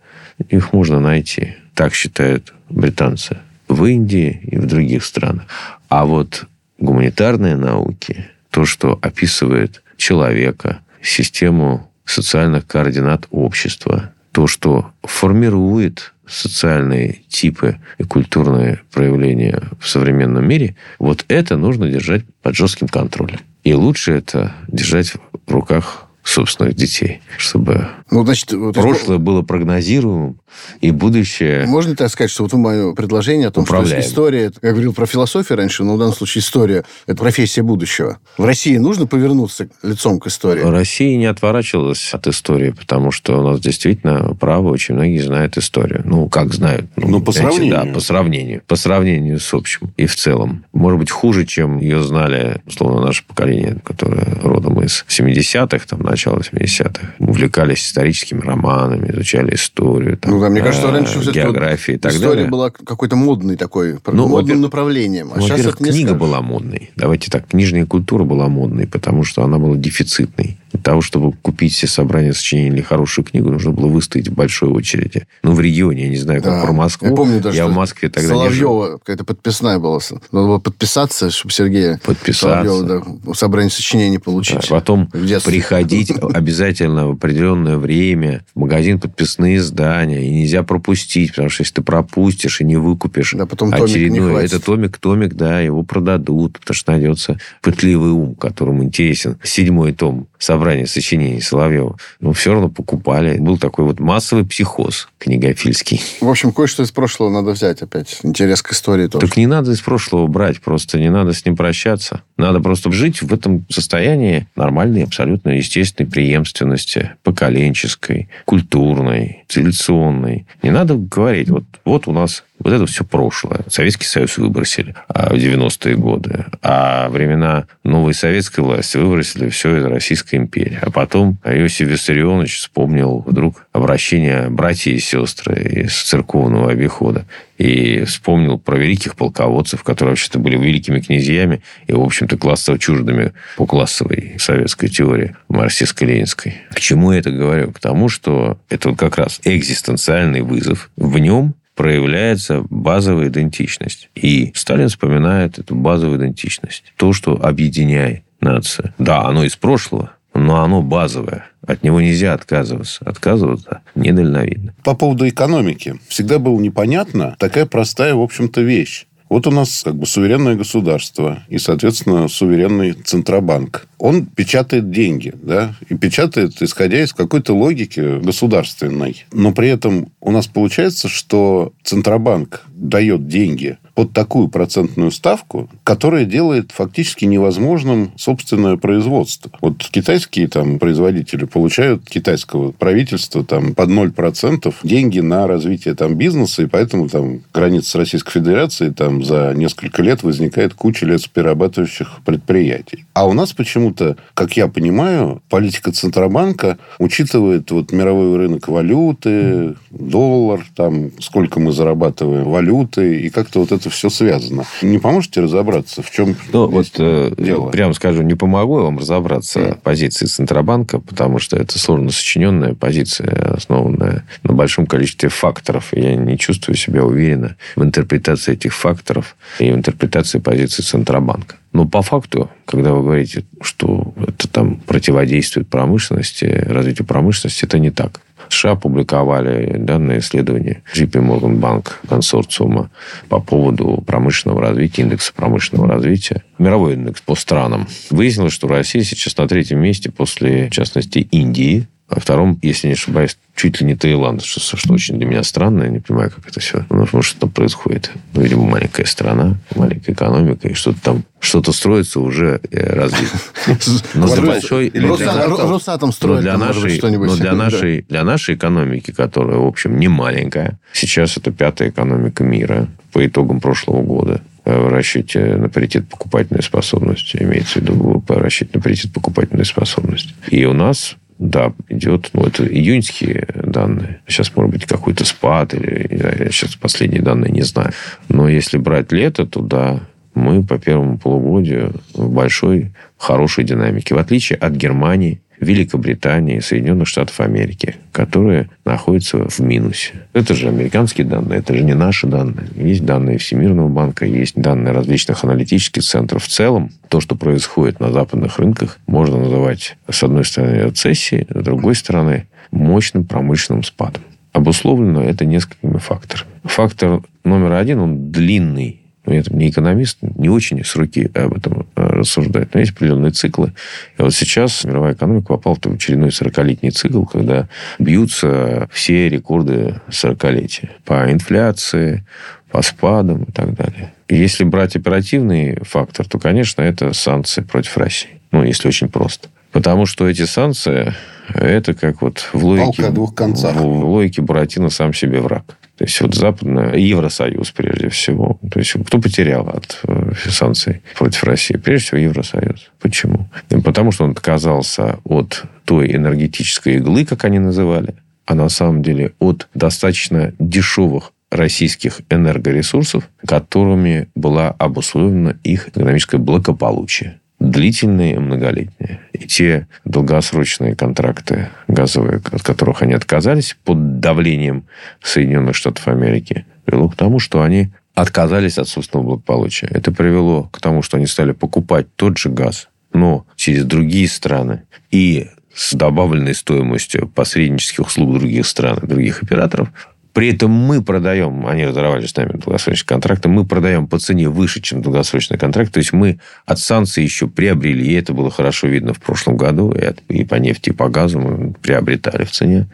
их 0.49 0.73
можно 0.73 0.99
найти. 0.99 1.57
Так 1.75 1.95
считают 1.95 2.53
британцы 2.69 3.39
в 3.69 3.85
Индии 3.85 4.41
и 4.45 4.57
в 4.57 4.67
других 4.67 5.05
странах. 5.05 5.45
А 5.89 6.05
вот 6.07 6.47
гуманитарные 6.79 7.57
науки, 7.57 8.27
то, 8.53 8.67
что 8.67 8.99
описывает 9.03 9.83
человека, 9.97 10.81
систему 11.03 11.91
социальных 12.05 12.67
координат 12.67 13.27
общества, 13.31 14.13
то, 14.31 14.47
что 14.47 14.93
формирует 15.03 16.13
социальные 16.27 17.23
типы 17.29 17.79
и 17.99 18.05
культурные 18.05 18.81
проявления 18.93 19.63
в 19.81 19.89
современном 19.89 20.47
мире, 20.47 20.77
вот 20.99 21.25
это 21.29 21.57
нужно 21.57 21.89
держать 21.89 22.25
под 22.43 22.55
жестким 22.55 22.89
контролем. 22.89 23.41
И 23.65 23.73
лучше 23.75 24.13
это 24.13 24.55
держать 24.69 25.15
в 25.47 25.51
руках 25.51 26.07
собственных 26.23 26.75
детей, 26.75 27.21
чтобы 27.37 27.89
Ну, 28.11 28.25
значит, 28.25 28.53
вот 28.53 28.75
прошлое 28.75 29.19
было 29.19 29.43
прогнозируемым, 29.43 30.39
и 30.81 30.91
будущее... 30.91 31.65
Можно 31.67 31.97
так 31.97 32.11
сказать, 32.11 32.31
что 32.31 32.43
вот 32.45 32.53
мое 32.53 32.93
предложение 32.95 33.49
о 33.49 33.51
том, 33.51 33.65
Управляем. 33.65 34.03
что 34.03 34.11
история, 34.11 34.45
это- 34.47 34.59
я 34.63 34.71
говорил 34.73 34.93
про 34.93 35.07
философию 35.07 35.57
раньше, 35.57 35.83
но 35.83 35.97
в 35.97 35.99
данном 35.99 36.15
случае 36.15 36.43
история– 36.43 36.85
это 37.07 37.17
профессия 37.17 37.63
будущего. 37.63 38.19
В 38.37 38.45
России 38.45 38.77
нужно 38.77 39.07
повернуться 39.07 39.69
лицом 39.83 40.21
к 40.21 40.27
истории? 40.27 40.63
Россия 40.63 41.17
не 41.17 41.25
отворачивалась 41.27 42.13
от 42.13 42.27
истории, 42.27 42.71
потому 42.71 43.11
что 43.13 43.41
у 43.41 43.43
нас 43.51 43.61
действительно, 43.61 44.35
право, 44.39 44.69
очень 44.69 44.95
многие 44.95 45.19
знают 45.19 45.57
историю. 45.57 46.03
Ну, 46.05 46.29
как 46.29 46.53
знают? 46.53 46.87
Ну, 46.97 47.21
по 47.21 47.33
знаете, 47.33 47.57
сравнению. 47.57 47.85
Да, 47.87 47.93
по 47.95 48.01
сравнению. 48.01 48.63
По 48.67 48.77
сравнению 48.77 49.41
с 49.41 49.55
общим 49.55 49.93
и 49.97 50.07
в 50.07 50.15
целом. 50.17 50.65
Может 50.73 50.99
быть, 51.01 51.11
хуже, 51.11 51.47
чем 51.47 51.79
ее 51.79 52.03
знали, 52.03 52.61
условно, 52.67 53.01
наше 53.01 53.25
поколение, 53.27 53.79
которое 53.85 54.27
родом 54.43 54.83
из 54.83 55.05
70-х, 55.09 55.87
там, 55.89 56.03
начала 56.13 56.39
70-х. 56.39 57.15
Увлекались 57.19 57.87
историческими 57.87 58.41
романами, 58.41 59.11
изучали 59.13 59.55
историю, 59.55 60.17
там, 60.19 60.33
Ну 60.33 60.41
да, 60.41 60.49
мне 60.49 60.61
кажется, 60.63 60.89
э, 60.89 60.93
раньше 60.93 61.21
все-таки 61.21 61.41
вот 61.41 61.47
географии 61.53 61.95
и 61.95 61.99
так 61.99 62.13
история 62.13 62.35
далее. 62.35 62.49
была 62.49 62.71
какой-то 62.71 63.17
модной 63.17 63.57
такой, 63.57 63.99
Ну, 64.07 64.29
модным 64.29 64.61
направлением. 64.61 65.31
А 65.33 65.37
Ну, 65.37 65.43
сейчас 65.43 65.51
Во-первых, 65.59 65.77
книга 65.79 65.95
скажешь. 66.11 66.17
была 66.21 66.41
модной. 66.41 66.91
Давайте 66.97 67.31
так, 67.31 67.47
книжная 67.49 67.87
культура 67.87 68.25
была 68.25 68.49
модной, 68.49 68.87
потому 68.87 69.25
что 69.25 69.43
она 69.45 69.59
была 69.59 69.77
дефицитной. 69.77 70.59
Для 70.73 70.81
того, 70.81 71.03
чтобы 71.03 71.33
купить 71.33 71.75
все 71.75 71.87
собрания 71.87 72.33
сочинений 72.33 72.69
или 72.77 72.81
хорошую 72.83 73.25
книгу, 73.25 73.51
нужно 73.51 73.73
было 73.73 73.87
выстоять 73.89 74.29
в 74.29 74.35
большой 74.35 74.71
очереди. 74.71 75.27
Ну, 75.43 75.53
в 75.53 75.61
регионе, 75.61 76.05
я 76.05 76.09
не 76.09 76.17
знаю, 76.17 76.43
как 76.43 76.53
Да. 76.53 76.63
про 76.63 76.73
Москву. 76.73 77.09
Я 77.09 77.15
помню 77.15 77.41
даже, 77.41 77.57
Я 77.57 77.67
в 77.67 77.73
Москве 77.73 78.09
тогда 78.09 78.35
не 78.35 78.51
жил. 78.51 78.71
Соловьева 78.71 78.99
какая-то 78.99 79.25
подписная 79.25 79.79
была. 79.79 79.99
Надо 80.33 80.47
было 80.47 80.59
подписаться, 80.59 81.31
чтобы 81.31 81.53
Сергея 81.53 82.01
Подписаться. 82.05 82.65
Соловьева, 82.69 83.03
да, 83.25 83.35
собрание 83.35 83.71
сочинений 83.71 84.19
получить. 84.19 84.61
Да, 84.69 84.77
Потом 84.77 85.09
приходить 85.09 86.11
обязательно 86.35 87.09
в 87.09 87.13
определенное 87.13 87.77
время 87.77 88.45
в 88.55 88.61
магазин 88.61 88.99
подписные 88.99 89.57
издания. 89.59 90.27
И 90.27 90.31
нельзя 90.31 90.63
пропустить, 90.63 91.31
потому 91.31 91.51
что 91.51 91.63
если 91.63 91.75
ты 91.75 91.83
пропустишь 91.83 92.61
и 92.61 92.65
не 92.65 92.77
выкупишь 92.77 93.35
Да, 93.37 93.47
потом 93.47 93.73
очередной, 93.73 94.45
это 94.45 94.61
томик, 94.61 94.99
томик, 94.99 95.35
да, 95.35 95.61
его 95.61 95.83
продадут, 95.83 96.59
потому 96.59 96.75
что 96.75 96.93
найдется 96.93 97.39
пытливый 97.61 98.11
ум, 98.11 98.35
которому 98.35 98.85
интересен 98.85 99.39
седьмой 99.43 99.93
том 99.93 100.27
собрания 100.43 100.87
сочинений 100.87 101.41
Соловьева. 101.41 101.97
Но 102.21 102.33
все 102.33 102.53
равно 102.53 102.69
покупали. 102.69 103.39
Был 103.39 103.59
такой 103.59 103.85
вот 103.85 104.01
массовый 104.01 104.45
психоз 104.45 105.09
книгофильский. 105.19 106.03
В 106.21 106.29
общем, 106.29 106.53
кое-что 106.53 106.83
из 106.83 106.91
прошлого 106.91 107.31
надо 107.31 107.53
взять 107.53 107.83
опять. 107.83 108.19
Интерес 108.23 108.63
к 108.63 108.73
истории 108.73 109.07
тоже. 109.07 109.27
Так 109.27 109.37
не 109.37 109.47
надо 109.47 109.71
из 109.71 109.81
прошлого 109.81 110.27
брать, 110.27 110.61
просто 110.61 110.99
не 110.99 111.11
надо 111.11 111.33
с 111.33 111.45
ним 111.45 111.57
прощаться. 111.57 112.23
Надо 112.37 112.61
просто 112.61 112.91
жить 112.93 113.23
в 113.23 113.33
этом 113.33 113.67
состоянии 113.69 114.47
нормальной, 114.57 115.05
абсолютно 115.05 115.51
естественной 115.51 116.09
преемственности, 116.09 117.13
поколенческой, 117.23 118.29
культурной, 118.45 119.45
цивилизационной. 119.49 120.47
Не 120.63 120.71
надо 120.71 120.97
говорить, 120.97 121.51
вот, 121.51 121.65
вот 121.85 122.09
у 122.09 122.13
нас 122.13 122.45
вот 122.63 122.73
это 122.73 122.87
все 122.87 123.05
прошлое. 123.05 123.63
Советский 123.69 124.07
Союз 124.07 124.39
выбросили 124.39 124.95
а, 125.09 125.35
в 125.35 125.37
90-е 125.37 125.97
годы. 125.97 126.47
А 126.63 127.09
времена 127.09 127.67
новой 127.83 128.15
советской 128.15 128.61
власти 128.61 128.99
выбросили 128.99 129.49
все 129.49 129.79
из 129.79 129.85
Российской 129.85 130.37
империи. 130.37 130.79
А 130.81 130.91
потом 130.91 131.39
Иосиф 131.45 131.89
Виссарионович 131.89 132.59
вспомнил 132.59 133.25
вдруг 133.27 133.67
обращение 133.73 134.49
братья 134.49 134.93
и 134.93 134.99
сестры 134.99 135.61
из 135.63 136.03
церковного 136.03 136.71
обихода. 136.71 137.27
И 137.63 138.03
вспомнил 138.07 138.59
про 138.59 138.77
великих 138.77 139.15
полководцев, 139.15 139.85
которые 139.85 140.13
вообще-то 140.13 140.41
были 140.41 140.57
великими 140.57 140.99
князьями 140.99 141.63
и, 141.87 141.93
в 141.93 142.01
общем-то, 142.01 142.37
классово 142.37 142.77
чуждыми 142.77 143.35
по 143.57 143.67
классовой 143.67 144.35
советской 144.39 144.89
теории 144.89 145.37
марксистско-ленинской. 145.49 146.55
К 146.75 146.81
чему 146.81 147.13
я 147.13 147.21
это 147.21 147.31
говорю? 147.31 147.71
К 147.71 147.79
тому, 147.79 148.09
что 148.09 148.59
это 148.69 148.89
вот 148.89 148.99
как 148.99 149.17
раз 149.17 149.41
экзистенциальный 149.45 150.41
вызов. 150.41 150.91
В 150.97 151.17
нем 151.19 151.55
проявляется 151.77 152.65
базовая 152.69 153.29
идентичность. 153.29 154.11
И 154.17 154.51
Сталин 154.57 154.89
вспоминает 154.89 155.61
эту 155.61 155.77
базовую 155.77 156.19
идентичность. 156.19 156.93
То, 156.97 157.13
что 157.13 157.41
объединяет 157.41 158.25
нацию. 158.41 158.93
Да, 158.99 159.23
оно 159.23 159.45
из 159.45 159.55
прошлого, 159.55 160.11
но 160.35 160.63
оно 160.63 160.83
базовое. 160.83 161.47
От 161.67 161.83
него 161.83 162.01
нельзя 162.01 162.35
отказываться. 162.35 163.05
Отказываться 163.05 163.83
недальновидно. 163.95 164.75
По 164.83 164.95
поводу 164.95 165.29
экономики. 165.29 165.97
Всегда 166.09 166.39
было 166.39 166.59
непонятно 166.59 167.37
такая 167.39 167.67
простая, 167.67 168.15
в 168.15 168.21
общем-то, 168.21 168.61
вещь. 168.61 169.07
Вот 169.33 169.47
у 169.47 169.51
нас 169.51 169.83
как 169.83 169.95
бы 169.95 170.05
суверенное 170.05 170.57
государство 170.57 171.43
и, 171.49 171.57
соответственно, 171.57 172.29
суверенный 172.29 172.93
Центробанк. 172.93 173.89
Он 173.97 174.27
печатает 174.27 174.91
деньги, 174.91 175.33
да, 175.35 175.75
и 175.89 175.97
печатает, 175.97 176.61
исходя 176.61 177.03
из 177.03 177.15
какой-то 177.15 177.55
логики 177.55 178.21
государственной. 178.21 179.25
Но 179.33 179.53
при 179.53 179.71
этом 179.71 180.13
у 180.21 180.33
нас 180.33 180.49
получается, 180.49 181.09
что 181.09 181.73
Центробанк 181.83 182.65
дает 182.75 183.27
деньги 183.27 183.79
под 183.95 184.13
такую 184.13 184.49
процентную 184.49 185.11
ставку, 185.11 185.69
которая 185.85 186.25
делает 186.25 186.73
фактически 186.73 187.25
невозможным 187.25 188.13
собственное 188.17 188.77
производство. 188.77 189.51
Вот 189.61 189.79
китайские 189.79 190.49
там 190.49 190.79
производители 190.79 191.45
получают 191.45 192.09
китайского 192.09 192.73
правительства 192.73 193.45
там 193.45 193.75
под 193.75 193.91
0% 193.91 194.75
деньги 194.83 195.21
на 195.21 195.47
развитие 195.47 195.95
там 195.95 196.15
бизнеса, 196.15 196.63
и 196.63 196.67
поэтому 196.67 197.09
там 197.09 197.43
граница 197.53 197.91
с 197.91 197.95
Российской 197.95 198.33
Федерацией 198.33 198.93
там 198.93 199.23
за 199.25 199.53
несколько 199.55 200.03
лет 200.03 200.23
возникает 200.23 200.75
куча 200.75 201.07
лесоперерабатывающих 201.07 202.21
предприятий. 202.25 203.05
А 203.13 203.27
у 203.27 203.33
нас 203.33 203.53
почему-то, 203.53 204.17
как 204.35 204.57
я 204.57 204.69
понимаю, 204.69 205.43
политика 205.49 205.93
Центробанка 205.93 206.79
учитывает 206.99 207.71
вот 207.71 207.93
мировой 207.93 208.37
рынок 208.37 208.69
валюты, 208.69 209.75
доллар, 209.91 210.65
там 210.75 211.11
сколько 211.21 211.61
мы 211.61 211.73
зарабатываем 211.73 212.45
валюты, 212.45 213.21
и 213.21 213.31
как-то 213.31 213.61
вот 213.61 213.73
это 213.73 213.82
это 213.83 213.91
все 213.91 214.09
связано. 214.11 214.65
Не 214.81 214.99
поможете 214.99 215.41
разобраться, 215.41 216.03
в 216.03 216.11
чем 216.11 216.37
ну, 216.53 216.69
вот, 216.69 216.87
э, 216.99 217.33
дело? 217.37 217.71
Прямо 217.71 217.93
скажу, 217.95 218.23
не 218.23 218.35
помогу 218.35 218.79
я 218.79 218.85
вам 218.85 218.99
разобраться 218.99 219.59
mm. 219.59 219.79
позиции 219.83 220.27
Центробанка, 220.27 221.01
потому 221.01 221.41
что 221.41 221.57
это 221.57 221.79
сложно 221.79 222.11
сочиненная 222.11 222.75
позиция, 222.75 223.55
основанная 223.55 224.25
на 224.45 224.55
большом 224.55 224.87
количестве 224.87 225.29
факторов. 225.29 225.89
Я 225.93 226.15
не 226.15 226.39
чувствую 226.39 226.77
себя 226.77 227.05
уверенно 227.05 227.57
в 227.75 227.83
интерпретации 227.83 228.53
этих 228.53 228.73
факторов 228.73 229.37
и 229.59 229.71
в 229.73 229.75
интерпретации 229.75 230.39
позиции 230.39 230.83
Центробанка. 230.83 231.57
Но 231.73 231.87
по 231.87 232.03
факту, 232.03 232.51
когда 232.67 232.93
вы 232.93 233.03
говорите, 233.03 233.45
что 233.63 234.13
это 234.19 234.47
там 234.47 234.77
противодействует 234.77 235.69
промышленности, 235.69 236.45
развитию 236.45 237.07
промышленности, 237.07 237.65
это 237.65 237.79
не 237.79 237.91
так. 237.91 238.21
США 238.53 238.73
опубликовали 238.73 239.77
данные 239.79 240.21
исследования 240.21 240.83
JP 240.95 241.11
Morgan 241.27 241.61
Bank 241.61 241.89
консорциума 242.09 242.91
по 243.29 243.41
поводу 243.41 244.03
промышленного 244.07 244.61
развития, 244.61 245.03
индекса 245.03 245.33
промышленного 245.35 245.89
развития. 245.89 246.45
Мировой 246.59 246.95
индекс 246.95 247.21
по 247.23 247.35
странам. 247.35 247.89
Выяснилось, 248.11 248.53
что 248.53 248.69
Россия 248.69 249.03
сейчас 249.03 249.37
на 249.37 249.49
третьем 249.49 249.81
месте 249.81 250.11
после, 250.11 250.69
в 250.69 250.71
частности, 250.71 251.19
Индии, 251.19 251.87
а 252.15 252.21
втором, 252.21 252.59
если 252.61 252.89
не 252.89 252.93
ошибаюсь, 252.93 253.39
чуть 253.55 253.81
ли 253.81 253.87
не 253.87 253.95
Таиланд, 253.95 254.45
что, 254.45 254.77
что 254.77 254.93
очень 254.93 255.17
для 255.17 255.25
меня 255.25 255.43
странно. 255.43 255.85
Я 255.85 255.89
не 255.89 256.01
понимаю, 256.01 256.31
как 256.31 256.47
это 256.47 256.61
все. 256.61 256.85
Ну, 256.91 257.07
потому 257.07 257.23
что 257.23 257.41
там 257.41 257.51
происходит. 257.51 258.11
Ну, 258.35 258.43
видимо, 258.43 258.65
маленькая 258.65 259.07
страна, 259.07 259.57
маленькая 259.75 260.13
экономика, 260.13 260.69
и 260.69 260.75
что-то 260.75 261.01
там, 261.03 261.25
что-то 261.41 261.73
строится 261.73 262.21
уже 262.21 262.61
э, 262.71 262.95
развито. 262.95 263.39
Но 264.15 264.27
для 264.27 264.43
большой... 264.43 264.93
Росатом 264.95 266.13
строит 266.13 266.45
но 266.45 267.37
для 267.37 267.55
нашей, 267.55 268.03
для 268.03 268.25
нашей 268.25 268.57
экономики, 268.57 269.11
которая, 269.11 269.57
в 269.57 269.67
общем, 269.67 269.99
не 269.99 270.09
маленькая, 270.09 270.79
сейчас 270.93 271.39
это 271.39 271.51
пятая 271.51 271.89
экономика 271.89 272.45
мира 272.45 272.89
по 273.15 273.27
итогам 273.27 273.61
прошлого 273.61 274.03
года 274.03 274.43
э, 274.67 274.79
в 274.79 274.89
расчете 274.89 275.57
на 275.57 275.71
паритет 275.71 276.11
покупательной 276.11 276.63
способности, 276.63 277.39
имеется 277.41 277.79
в 277.79 277.83
виду 277.83 277.95
ВВП, 277.95 278.35
расчет 278.35 278.75
на 278.75 278.83
паритет 278.83 279.15
покупательной 279.15 279.65
способности. 279.65 280.35
И 280.49 280.67
у 280.67 280.75
нас 280.75 281.17
да, 281.43 281.73
идет, 281.89 282.31
ну, 282.33 282.45
это 282.45 282.65
июньские 282.65 283.49
данные. 283.55 284.21
Сейчас, 284.27 284.55
может 284.55 284.73
быть, 284.73 284.87
какой-то 284.87 285.25
спад, 285.25 285.75
или 285.75 286.07
я 286.11 286.51
сейчас 286.51 286.77
последние 286.77 287.21
данные 287.21 287.51
не 287.51 287.63
знаю. 287.63 287.93
Но 288.29 288.49
если 288.49 288.79
брать 288.79 289.11
лето, 289.13 289.45
то 289.45 289.61
да, 289.61 290.01
мы 290.35 290.63
по 290.63 290.79
первому 290.79 291.19
полугодию 291.19 291.95
в 292.15 292.31
большой, 292.31 292.93
хорошей 293.19 293.65
динамике. 293.65 294.15
В 294.15 294.19
отличие 294.19 294.59
от 294.59 294.73
Германии, 294.75 295.41
Великобритании, 295.63 296.59
Соединенных 296.59 297.07
Штатов 297.07 297.39
Америки, 297.41 297.95
которые 298.11 298.69
находятся 298.85 299.49
в 299.49 299.61
минусе. 299.61 300.15
Это 300.33 300.55
же 300.55 300.69
американские 300.69 301.25
данные, 301.25 301.61
это 301.61 301.75
же 301.75 301.85
не 301.85 301.95
наши 301.95 302.27
данные. 302.27 302.67
Есть 302.75 303.05
данные 303.05 303.39
Всемирного 303.39 303.89
банка, 303.89 304.27
есть 304.27 304.57
данные 304.57 304.93
различных 304.93 305.45
аналитических 305.45 306.03
центров. 306.03 306.43
В 306.43 306.49
целом, 306.49 306.91
то, 307.09 307.21
что 307.21 307.37
происходит 307.37 308.01
на 308.01 308.11
западных 308.11 308.59
рынках, 308.59 308.99
можно 309.07 309.39
называть, 309.39 309.97
с 310.11 310.23
одной 310.25 310.45
стороны, 310.45 310.87
рецессией, 310.87 311.47
с 311.49 311.63
другой 311.63 311.95
стороны, 311.95 312.47
мощным 312.73 313.25
промышленным 313.25 313.85
спадом. 313.85 314.23
Обусловлено 314.53 315.23
это 315.23 315.47
несколькими 315.47 315.99
факторами. 315.99 316.51
Фактор 316.65 317.23
номер 317.45 317.73
один, 317.75 318.01
он 318.01 318.33
длинный 318.33 319.02
я 319.33 319.43
не 319.51 319.71
экономист, 319.71 320.19
не 320.21 320.49
очень 320.49 320.85
с 320.85 320.97
руки 320.97 321.31
об 321.35 321.57
этом 321.57 321.87
э, 321.97 322.03
рассуждать, 322.03 322.75
но 322.75 322.81
есть 322.81 322.93
определенные 322.93 323.33
циклы. 323.33 323.73
И 324.19 324.23
вот 324.23 324.35
сейчас 324.35 324.85
мировая 324.85 325.15
экономика 325.15 325.49
попала 325.49 325.75
в 325.75 325.87
очередной 325.87 326.31
40-летний 326.31 326.91
цикл, 326.91 327.25
когда 327.25 327.69
бьются 327.99 328.89
все 328.93 329.29
рекорды 329.29 330.01
40-летия 330.09 330.91
по 331.05 331.31
инфляции, 331.31 332.25
по 332.71 332.83
спадам 332.83 333.45
и 333.45 333.53
так 333.53 333.75
далее. 333.75 334.13
И 334.29 334.37
если 334.37 334.65
брать 334.65 334.97
оперативный 334.97 335.79
фактор, 335.83 336.27
то, 336.27 336.39
конечно, 336.39 336.81
это 336.81 337.13
санкции 337.13 337.61
против 337.61 337.97
России. 337.99 338.41
Ну, 338.51 338.65
если 338.65 338.89
очень 338.89 339.09
просто. 339.09 339.49
Потому 339.73 340.07
что 340.07 340.29
эти 340.29 340.45
санкции, 340.45 341.15
это 341.55 341.95
как 341.95 342.23
вот 342.23 342.49
в 342.53 342.65
логике... 342.65 342.87
Палка 342.87 343.09
о 343.09 343.11
двух 343.11 343.35
концах. 343.35 343.77
В 343.77 344.05
логике 344.05 344.43
Буратино 344.43 344.91
сам 344.91 345.15
себе 345.15 345.41
враг. 345.41 345.77
То 345.97 346.05
есть, 346.05 346.21
вот 346.21 346.35
западная, 346.35 346.97
Евросоюз 346.97 347.71
прежде 347.71 348.09
всего. 348.09 348.59
То 348.71 348.79
есть, 348.79 348.93
кто 349.07 349.19
потерял 349.21 349.69
от 349.69 350.01
э, 350.05 350.33
санкций 350.49 351.03
против 351.17 351.45
России? 351.45 351.77
Прежде 351.77 352.07
всего, 352.07 352.19
Евросоюз. 352.19 352.91
Почему? 353.01 353.49
Потому 353.85 354.11
что 354.11 354.25
он 354.25 354.31
отказался 354.31 355.19
от 355.25 355.65
той 355.85 356.15
энергетической 356.15 356.97
иглы, 356.97 357.25
как 357.25 357.45
они 357.45 357.59
называли, 357.59 358.15
а 358.47 358.55
на 358.55 358.69
самом 358.69 359.03
деле 359.03 359.33
от 359.39 359.69
достаточно 359.75 360.55
дешевых 360.59 361.33
российских 361.51 362.23
энергоресурсов, 362.31 363.29
которыми 363.47 364.29
была 364.35 364.71
обусловлена 364.71 365.57
их 365.63 365.89
экономическое 365.89 366.39
благополучие 366.39 367.42
длительные 367.71 368.39
многолетние. 368.41 369.21
И 369.33 369.47
те 369.47 369.87
долгосрочные 370.05 370.95
контракты 370.95 371.69
газовые, 371.89 372.41
от 372.51 372.63
которых 372.63 373.03
они 373.03 373.15
отказались 373.15 373.77
под 373.85 374.21
давлением 374.21 374.85
Соединенных 375.23 375.77
Штатов 375.77 376.09
Америки, 376.09 376.67
привело 376.85 377.09
к 377.09 377.17
тому, 377.17 377.39
что 377.39 377.63
они 377.63 377.91
отказались 378.15 378.79
от 378.79 378.89
собственного 378.89 379.29
благополучия. 379.29 379.87
Это 379.91 380.13
привело 380.13 380.65
к 380.65 380.81
тому, 380.81 381.03
что 381.03 381.17
они 381.17 381.27
стали 381.27 381.53
покупать 381.53 382.07
тот 382.17 382.39
же 382.39 382.51
газ, 382.51 382.89
но 383.13 383.47
через 383.57 383.85
другие 383.85 384.29
страны 384.29 384.83
и 385.11 385.49
с 385.75 385.95
добавленной 385.95 386.55
стоимостью 386.55 387.29
посреднических 387.29 388.07
услуг 388.07 388.39
других 388.39 388.67
стран 388.67 388.99
других 389.03 389.43
операторов, 389.43 389.89
при 390.33 390.55
этом 390.55 390.71
мы 390.71 391.03
продаем, 391.03 391.67
они 391.67 391.85
разорвали 391.85 392.27
с 392.27 392.35
нами 392.37 392.53
долгосрочные 392.53 393.07
контракты, 393.07 393.49
мы 393.49 393.67
продаем 393.67 394.07
по 394.07 394.19
цене 394.19 394.49
выше, 394.49 394.81
чем 394.81 395.03
долгосрочный 395.03 395.59
контракт. 395.59 395.93
То 395.93 395.99
есть 395.99 396.13
мы 396.13 396.41
от 396.65 396.79
санкций 396.79 397.23
еще 397.23 397.49
приобрели, 397.49 398.07
и 398.07 398.15
это 398.15 398.33
было 398.33 398.51
хорошо 398.51 398.87
видно 398.87 399.13
в 399.13 399.21
прошлом 399.21 399.57
году, 399.59 399.93
и, 399.93 400.03
от, 400.03 400.21
и 400.29 400.45
по 400.45 400.55
нефти, 400.55 400.91
и 400.91 400.93
по 400.93 401.09
газу 401.09 401.39
мы 401.39 401.75
приобретали 401.75 402.45
в 402.45 402.51
цене. 402.51 402.89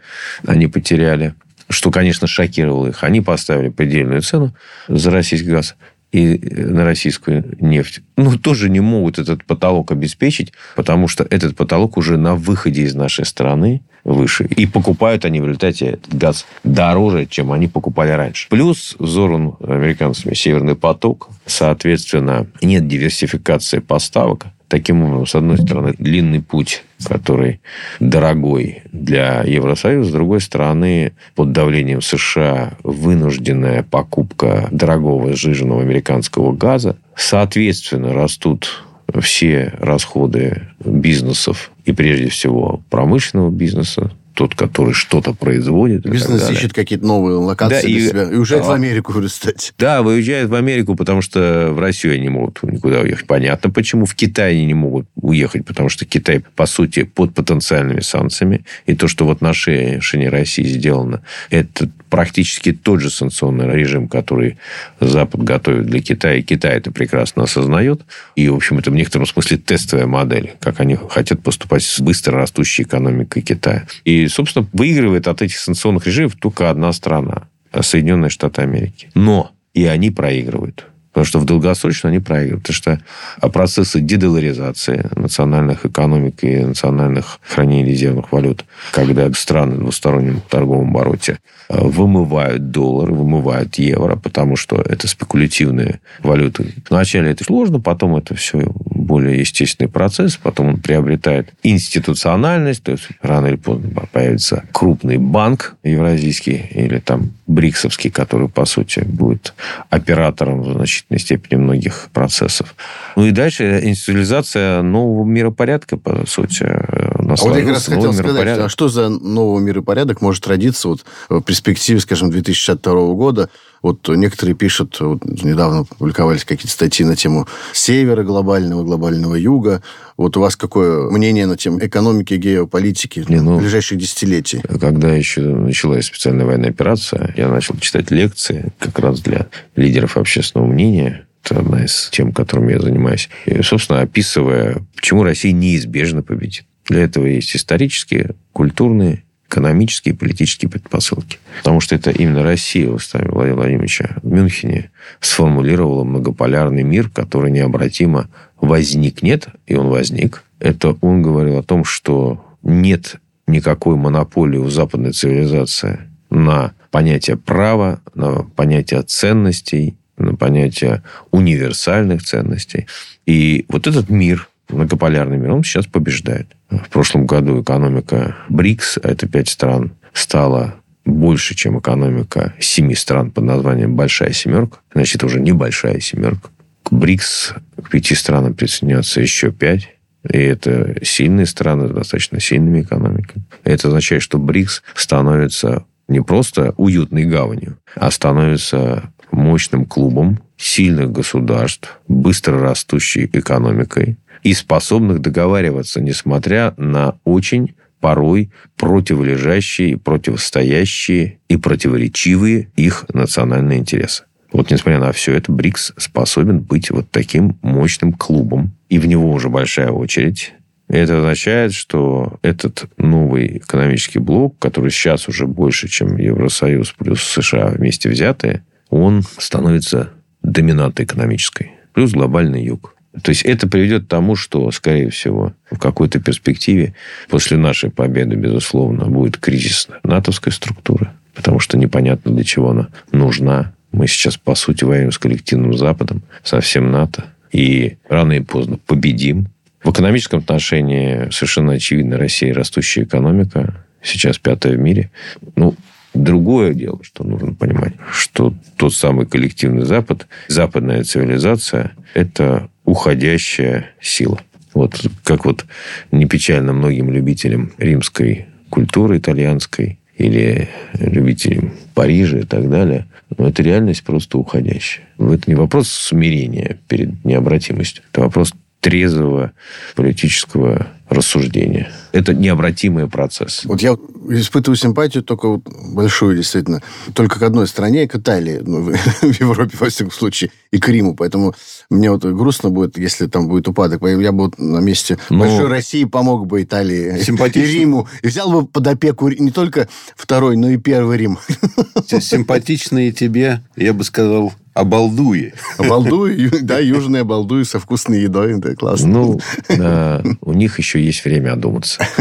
Они 0.46 0.66
потеряли, 0.66 1.35
что, 1.68 1.90
конечно, 1.92 2.27
шокировало 2.27 2.88
их. 2.88 3.05
Они 3.05 3.20
поставили 3.20 3.68
предельную 3.68 4.22
цену 4.22 4.55
за 4.88 5.11
российский 5.11 5.51
газ. 5.51 5.77
и 6.11 6.38
на 6.38 6.85
российскую 6.85 7.57
нефть, 7.61 8.01
ну, 8.16 8.38
тоже 8.38 8.70
не 8.70 8.81
могут 8.81 9.18
этот 9.18 9.44
потолок 9.44 9.92
обеспечить, 9.92 10.53
потому 10.74 11.07
что 11.07 11.27
этот 11.29 11.55
потолок 11.55 11.96
уже 11.98 12.16
на 12.16 12.35
выходе 12.35 12.83
из 12.83 12.94
нашей 12.94 13.27
страны 13.27 13.83
выше. 14.09 14.44
И 14.44 14.66
покупают 14.66 15.25
они 15.25 15.40
в 15.40 15.44
результате 15.44 15.87
этот 15.87 16.14
газ 16.14 16.47
дороже, 16.64 17.27
чем 17.27 17.53
они 17.53 17.68
покупали 17.68 18.11
раньше. 18.11 18.49
Плюс 18.49 18.97
взорван 18.99 19.55
американцами 19.61 20.35
Северный 20.35 20.75
поток. 20.75 21.29
Соответственно, 21.47 22.47
нет 22.62 22.88
диверсификации 22.88 23.79
поставок. 23.79 24.47
Таким 24.68 25.03
образом, 25.03 25.27
с 25.27 25.35
одной 25.35 25.57
стороны, 25.57 25.94
длинный 25.99 26.42
путь, 26.42 26.85
который 27.03 27.61
дорогой 28.01 28.83
для 28.92 29.42
Евросоюза, 29.42 30.11
с 30.11 30.12
другой 30.12 30.42
стороны, 30.42 31.12
под 31.35 31.53
давлением 31.53 32.03
США 32.03 32.75
вынужденная 32.83 33.83
покупка 33.83 34.68
дорогого 34.71 35.35
сжиженного 35.35 35.81
американского 35.81 36.53
газа. 36.53 36.97
Соответственно, 37.16 38.12
растут 38.12 38.85
все 39.21 39.75
расходы 39.79 40.68
бизнесов 40.85 41.71
и 41.85 41.92
прежде 41.92 42.29
всего 42.29 42.83
промышленного 42.90 43.51
бизнеса, 43.51 44.12
тот, 44.38 44.55
который 44.55 44.94
что-то 44.94 45.33
производит. 45.33 46.09
Бизнес 46.09 46.49
ищет 46.49 46.73
какие-то 46.73 47.05
новые 47.05 47.38
локации 47.38 47.75
да, 47.75 47.88
для 47.88 47.99
и, 47.99 48.09
себя 48.09 48.23
и 48.23 48.37
уезжает 48.37 48.62
а, 48.62 48.68
в 48.68 48.71
Америку, 48.71 49.12
кстати. 49.12 49.73
Да, 49.77 50.03
выезжает 50.03 50.49
в 50.49 50.55
Америку, 50.55 50.94
потому 50.94 51.23
что 51.23 51.71
в 51.73 51.81
Россию 51.81 52.14
они 52.14 52.23
не 52.23 52.29
могут 52.29 52.62
никуда 52.62 53.01
уехать. 53.01 53.27
Понятно, 53.27 53.71
почему 53.71 54.07
в 54.07 54.14
Китай 54.14 54.53
они 54.53 54.66
не 54.66 54.75
могут 54.75 55.09
уехать, 55.20 55.64
потому 55.64 55.88
что 55.88 56.04
Китай, 56.04 56.40
по 56.54 56.66
сути, 56.66 57.02
под 57.02 57.35
потенциальными 57.35 58.00
санкциями. 58.00 58.64
И 58.87 58.94
то, 58.94 59.09
что 59.09 59.26
в 59.26 59.31
отношении 59.31 60.26
России 60.26 60.64
сделано, 60.64 61.22
это 61.50 61.90
практически 62.09 62.72
тот 62.72 63.00
же 63.00 63.11
санкционный 63.11 63.70
режим, 63.74 64.09
который 64.09 64.59
Запад 65.00 65.42
готовит 65.42 65.87
для 65.87 66.00
Китая. 66.00 66.42
Китай 66.42 66.76
это 66.76 66.90
прекрасно 66.90 67.44
осознает. 67.44 68.02
И, 68.37 68.48
в 68.48 68.54
общем, 68.54 68.78
это 68.78 68.90
в 68.90 68.94
некотором 68.94 69.26
смысле 69.26 69.59
тестовая 69.59 70.07
модель, 70.07 70.54
как 70.61 70.81
они 70.81 70.96
хотят 71.11 71.42
поступать 71.42 71.83
с 71.83 72.00
быстро 72.00 72.38
растущей 72.38 72.85
экономикой 72.85 73.42
Китая. 73.42 73.87
И, 74.04 74.28
собственно, 74.28 74.66
выигрывает 74.72 75.28
от 75.28 75.42
этих 75.42 75.59
санкционных 75.59 76.07
режимов 76.07 76.37
только 76.37 76.70
одна 76.70 76.92
страна– 76.92 77.48
Соединенные 77.81 78.31
Штаты 78.31 78.62
Америки. 78.62 79.11
Но 79.14 79.52
и 79.74 79.85
они 79.85 80.11
проигрывают. 80.11 80.87
Потому 81.18 81.26
что 81.26 81.38
в 81.40 81.44
долгосрочном 81.46 82.12
они 82.12 82.20
проигрывают. 82.20 82.62
Потому 82.62 82.76
что 82.76 83.00
а 83.40 83.48
процессы 83.48 84.00
дедоларизации 84.00 85.11
национальных 85.16 85.85
экономик 85.85 86.44
и 86.44 86.61
национальных 86.61 87.40
хранений 87.42 87.90
резервных 87.90 88.31
валют, 88.31 88.64
когда 88.92 89.28
страны 89.33 89.74
в 89.74 89.78
двустороннем 89.81 90.40
торговом 90.48 90.90
обороте 90.90 91.40
а, 91.68 91.81
вымывают 91.81 92.70
доллары, 92.70 93.12
вымывают 93.12 93.74
евро, 93.81 94.14
потому 94.14 94.54
что 94.54 94.76
это 94.81 95.09
спекулятивные 95.09 95.98
валюты. 96.22 96.72
Вначале 96.88 97.33
это 97.33 97.42
сложно, 97.42 97.81
потом 97.81 98.14
это 98.14 98.37
все 98.37 98.72
более 99.09 99.40
естественный 99.40 99.88
процесс, 99.88 100.37
потом 100.37 100.68
он 100.68 100.77
приобретает 100.77 101.55
институциональность, 101.62 102.83
то 102.85 102.92
есть 102.92 103.09
рано 103.23 103.47
или 103.47 103.57
поздно 103.57 104.07
появится 104.12 104.64
крупный 104.73 105.16
банк 105.16 105.75
евразийский 105.83 106.68
или 106.71 106.99
там 106.99 107.33
бриксовский, 107.47 108.11
который, 108.11 108.49
по 108.49 108.66
сути, 108.66 109.01
будет 109.01 109.55
оператором 109.88 110.61
в 110.61 110.73
значительной 110.73 111.18
степени 111.18 111.59
многих 111.59 112.11
процессов. 112.12 112.75
Ну 113.16 113.25
и 113.25 113.31
дальше 113.31 113.81
институализация 113.83 114.83
нового 114.83 115.25
миропорядка, 115.25 115.97
по 115.97 116.27
сути, 116.27 116.64
а 116.64 117.35
вот 117.37 117.57
я 117.57 117.62
как 117.62 117.75
раз 117.75 117.87
хотел 117.87 118.12
сказать, 118.12 118.59
а 118.59 118.68
что 118.68 118.88
за 118.88 119.09
новый 119.09 119.62
миропорядок 119.62 120.21
может 120.21 120.47
родиться 120.47 120.88
вот 120.88 121.05
в 121.29 121.40
перспективе, 121.42 122.01
скажем, 122.01 122.31
2062 122.31 122.92
года? 123.14 123.51
Вот 123.83 124.09
некоторые 124.09 124.55
пишут, 124.55 124.99
вот 125.01 125.25
недавно 125.25 125.85
публиковались 125.85 126.45
какие-то 126.45 126.73
статьи 126.73 127.05
на 127.05 127.17
тему 127.17 127.47
севера 127.73 128.23
глобального, 128.23 128.83
глобального 128.83 129.35
юга. 129.35 129.83
Вот 130.17 130.37
у 130.37 130.41
вас 130.41 130.57
какое 130.57 131.11
мнение 131.11 131.47
на 131.47 131.57
тему 131.57 131.79
экономики 131.81 132.35
геополитики 132.35 133.25
Не, 133.29 133.41
ну, 133.41 133.59
ближайших 133.59 133.99
десятилетий? 133.99 134.61
Когда 134.81 135.14
еще 135.14 135.43
началась 135.43 136.07
специальная 136.07 136.45
военная 136.45 136.71
операция, 136.71 137.33
я 137.37 137.49
начал 137.49 137.77
читать 137.79 138.11
лекции 138.11 138.73
как 138.79 138.99
раз 138.99 139.21
для 139.21 139.47
лидеров 139.77 140.17
общественного 140.17 140.69
мнения. 140.69 141.27
Это 141.45 141.61
одна 141.61 141.85
из 141.85 142.09
тем, 142.11 142.33
которыми 142.33 142.73
я 142.73 142.81
занимаюсь. 142.81 143.31
И, 143.47 143.62
собственно, 143.62 144.01
описывая, 144.01 144.85
почему 144.97 145.23
Россия 145.23 145.53
неизбежно 145.53 146.23
победит. 146.23 146.64
Для 146.87 147.05
этого 147.05 147.27
есть 147.27 147.55
исторические, 147.55 148.35
культурные, 148.53 149.25
экономические 149.48 150.14
и 150.14 150.16
политические 150.16 150.70
предпосылки. 150.70 151.38
Потому 151.58 151.80
что 151.80 151.94
это 151.94 152.11
именно 152.11 152.42
Россия 152.42 152.88
в 152.90 152.94
уставе 152.94 153.30
Владимира 153.30 153.56
Владимировича 153.62 154.16
в 154.22 154.26
Мюнхене 154.30 154.90
сформулировала 155.20 156.04
многополярный 156.04 156.82
мир, 156.82 157.08
который 157.08 157.50
необратимо 157.50 158.28
возникнет, 158.61 159.48
и 159.66 159.74
он 159.74 159.88
возник. 159.88 160.44
Это 160.61 160.96
он 161.00 161.22
говорил 161.22 161.58
о 161.58 161.62
том, 161.62 161.84
что 161.84 162.44
нет 162.62 163.16
никакой 163.46 163.96
монополии 163.96 164.58
у 164.58 164.68
западной 164.68 165.12
цивилизации 165.12 166.00
на 166.30 166.74
понятие 166.90 167.37
права, 167.37 168.00
на 168.14 168.42
понятие 168.42 169.02
ценностей, 169.02 169.96
на 170.18 170.34
понятие 170.34 171.02
универсальных 171.30 172.22
ценностей. 172.22 172.87
И 173.24 173.64
вот 173.68 173.87
этот 173.87 174.11
мир, 174.11 174.48
многополярный 174.68 175.38
мир, 175.38 175.52
он 175.52 175.64
сейчас 175.64 175.87
побеждает. 175.87 176.48
В 176.70 176.88
прошлом 176.90 177.26
году 177.26 177.62
экономика 177.62 178.37
БРИКС, 178.48 178.98
а 179.02 179.11
это 179.11 179.26
пять 179.26 179.48
стран, 179.48 179.92
стала 180.12 180.74
больше, 181.04 181.54
чем 181.54 181.78
экономика 181.78 182.54
семи 182.61 182.94
стран 182.94 183.31
под 183.31 183.44
названием 183.44 183.96
«Большая 183.96 184.33
семерка». 184.33 184.78
Значит, 184.92 185.24
уже 185.24 185.40
небольшая 185.40 186.00
семерка. 186.00 186.50
К 186.83 186.92
БРИКС, 186.92 187.54
к 187.83 187.90
пяти 187.90 188.14
странам 188.14 188.54
присоединяются 188.54 189.20
еще 189.20 189.50
пять. 189.50 189.94
И 190.28 190.37
это 190.37 190.96
сильные 191.02 191.46
страны, 191.46 191.88
достаточно 191.88 192.40
сильными 192.40 192.83
экономиками. 192.83 193.44
Это 193.64 193.88
означает, 193.88 194.22
что 194.22 194.38
БРИКС 194.38 194.83
становится 194.94 195.85
не 196.09 196.20
просто 196.20 196.74
уютной 196.76 197.24
гаванью, 197.24 197.78
а 197.94 198.11
становится 198.11 199.11
мощным 199.31 199.85
клубом 199.85 200.40
сильных 200.57 201.12
государств, 201.12 202.00
быстро 202.09 202.59
растущей 202.59 203.31
экономикой, 203.33 204.16
и 204.48 204.54
способных 204.54 205.20
договариваться, 205.20 206.00
несмотря 206.00 206.72
на 206.78 207.18
очень 207.24 207.74
порой 208.00 208.50
противолежащие, 208.78 209.98
противостоящие 209.98 211.38
и 211.50 211.58
противоречивые 211.58 212.70
их 212.74 213.04
национальные 213.12 213.80
интересы. 213.80 214.24
Вот 214.50 214.70
несмотря 214.70 215.00
на 215.00 215.12
все 215.12 215.34
это, 215.34 215.52
БРИКС 215.52 215.92
способен 215.98 216.61
быть 216.61 216.90
вот 216.90 217.11
таким 217.11 217.58
мощным 217.61 218.14
клубом. 218.14 218.74
И 218.88 218.98
в 218.98 219.06
него 219.06 219.30
уже 219.30 219.50
большая 219.50 219.90
очередь. 219.90 220.54
Это 220.88 221.18
означает, 221.18 221.74
что 221.74 222.38
этот 222.40 222.87
новый 222.96 223.58
экономический 223.58 224.18
блок, 224.18 224.58
который 224.58 224.90
сейчас 224.90 225.28
уже 225.28 225.46
больше, 225.46 225.88
чем 225.88 226.16
Евросоюз 226.16 226.94
плюс 226.96 227.22
США 227.22 227.66
вместе 227.66 228.08
взятые, 228.08 228.64
он 228.88 229.24
становится 229.37 230.08
доминантой 230.42 231.04
экономической. 231.04 231.72
Плюс 231.92 232.12
глобальный 232.12 232.64
юг. 232.64 232.94
То 233.22 233.31
есть 233.31 233.42
это 233.42 233.68
приведет 233.68 234.04
к 234.04 234.09
тому, 234.09 234.37
что, 234.37 234.70
скорее 234.70 235.11
всего, 235.11 235.52
в 235.70 235.78
какой-то 235.78 236.20
перспективе 236.20 236.94
после 237.28 237.57
нашей 237.57 237.90
победы, 237.90 238.37
безусловно, 238.37 239.07
будет 239.07 239.38
кризис 239.38 239.88
натовской 240.02 240.52
структуры, 240.52 241.11
потому 241.35 241.59
что 241.61 241.78
непонятно, 241.78 242.33
для 242.33 242.44
чего 242.44 242.70
она 242.70 242.88
нужна. 243.12 243.72
Мы 243.92 244.07
сейчас, 244.07 244.37
по 244.37 244.54
сути, 244.54 244.85
воюем 244.85 245.12
с 245.12 245.18
коллективным 245.18 245.74
Западом, 245.74 246.22
со 246.42 246.61
всем 246.61 246.90
НАТО, 246.90 247.24
и 247.52 247.96
рано 248.09 248.33
или 248.33 248.42
поздно 248.42 248.78
победим. 248.87 249.48
В 249.83 249.90
экономическом 249.90 250.40
отношении 250.40 251.31
совершенно 251.31 251.72
очевидно 251.72 252.18
Россия 252.18 252.52
растущая 252.52 253.04
экономика, 253.04 253.85
сейчас 254.02 254.38
пятая 254.38 254.74
в 254.74 254.78
мире. 254.78 255.11
Ну, 255.57 255.74
Другое 256.14 256.74
дело, 256.74 256.98
что 257.02 257.22
нужно 257.22 257.54
понимать, 257.54 257.92
что 258.11 258.54
тот 258.76 258.94
самый 258.94 259.26
коллективный 259.26 259.85
Запад, 259.85 260.26
западная 260.48 261.04
цивилизация– 261.04 261.92
это 262.14 262.70
уходящая 262.88 263.90
сила. 264.01 264.40
Вот 264.72 265.01
как 265.24 265.44
вот 265.44 265.66
не 266.11 266.24
печально 266.24 266.72
многим 266.72 267.12
любителям 267.12 267.72
римской 267.79 268.46
культуры 268.70 269.18
итальянской 269.18 269.98
или 270.16 270.68
любителям 270.98 271.74
Парижа 271.94 272.38
и 272.38 272.44
так 272.44 272.68
далее, 272.70 273.07
но 273.37 273.48
это 273.48 273.62
реальность 273.62 274.05
просто 274.05 274.38
уходящая. 274.38 275.07
Это 275.18 275.42
не 275.46 275.55
вопрос 275.55 275.90
смирения 275.90 276.79
перед 276.88 277.24
необратимостью, 277.24 278.03
это 278.11 278.22
вопрос 278.22 278.53
трезвого 278.81 279.53
политического 279.94 280.88
рассуждения. 281.09 281.90
Это 282.12 282.35
необратимый 282.35 283.09
процесс. 283.09 283.64
Вот 283.64 283.81
я 283.81 283.97
испытываю 284.29 284.77
симпатию 284.77 285.23
только 285.23 285.49
вот 285.49 285.62
большую, 285.92 286.37
действительно, 286.37 286.83
только 287.14 287.38
к 287.38 287.42
одной 287.42 287.66
стране, 287.66 288.09
к 288.09 288.16
Италии, 288.16 288.61
ну, 288.62 288.83
в 289.23 289.40
Европе, 289.40 289.77
во 289.79 289.88
всяком 289.88 290.12
случае, 290.12 290.51
и 290.71 290.79
к 290.79 290.88
Риму. 290.88 291.14
Поэтому 291.14 291.55
мне 291.90 292.11
вот 292.11 292.25
грустно 292.25 292.71
будет, 292.71 292.99
если 292.99 293.27
там 293.27 293.49
будет 293.49 293.68
упадок. 293.68 294.03
Я 294.03 294.33
бы 294.33 294.44
вот 294.44 294.59
на 294.59 294.79
месте 294.79 295.18
Но... 295.31 295.37
Ну, 295.37 295.44
большой 295.44 295.68
России 295.68 296.05
помог 296.05 296.47
бы 296.47 296.62
Италии 296.62 297.18
и 297.18 297.61
Риму. 297.61 298.09
И 298.23 298.27
взял 298.27 298.51
бы 298.51 298.66
под 298.66 298.87
опеку 298.87 299.29
не 299.29 299.51
только 299.51 299.88
второй, 300.16 300.57
но 300.57 300.71
и 300.71 300.77
первый 300.77 301.18
Рим. 301.18 301.38
Симпатичные 302.07 303.12
тебе, 303.12 303.62
я 303.77 303.92
бы 303.92 304.05
сказал, 304.05 304.53
Обалдуи. 304.79 305.55
Обалдуи, 305.77 306.51
да, 306.62 306.79
южные 306.79 307.23
обалдуи 307.23 307.64
со 307.64 307.81
вкусной 307.81 308.23
едой. 308.23 308.55
Да, 308.59 308.77
классно. 308.77 309.09
Ну, 309.09 309.41
э, 309.69 310.23
у 310.41 310.53
них 310.53 310.79
еще 310.79 311.03
есть 311.05 311.25
время 311.25 311.55
одуматься. 311.55 312.07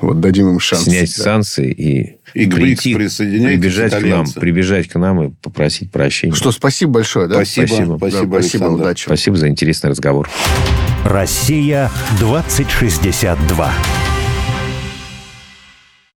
Вот 0.00 0.18
дадим 0.18 0.48
им 0.48 0.58
шанс. 0.58 0.84
Снять 0.84 1.16
да. 1.18 1.22
санкции 1.22 1.70
и, 1.70 2.16
И 2.34 2.46
к 2.46 2.56
прийти, 2.56 2.94
прибежать 2.94 3.92
к 3.92 4.04
нам, 4.04 4.26
прибежать 4.26 4.88
к 4.88 4.98
нам 4.98 5.22
и 5.22 5.30
попросить 5.30 5.92
прощения. 5.92 6.34
Что, 6.34 6.50
спасибо 6.50 6.94
большое, 6.94 7.28
да? 7.28 7.36
Спасибо. 7.36 7.66
Спасибо. 7.66 7.86
Да, 7.86 7.98
Спасибо, 7.98 8.10
спасибо, 8.10 8.36
Александр. 8.38 8.82
удачи. 8.82 9.04
Спасибо 9.04 9.36
за 9.36 9.48
интересный 9.48 9.90
разговор. 9.90 10.28
Россия 11.04 11.92
2062. 12.18 13.72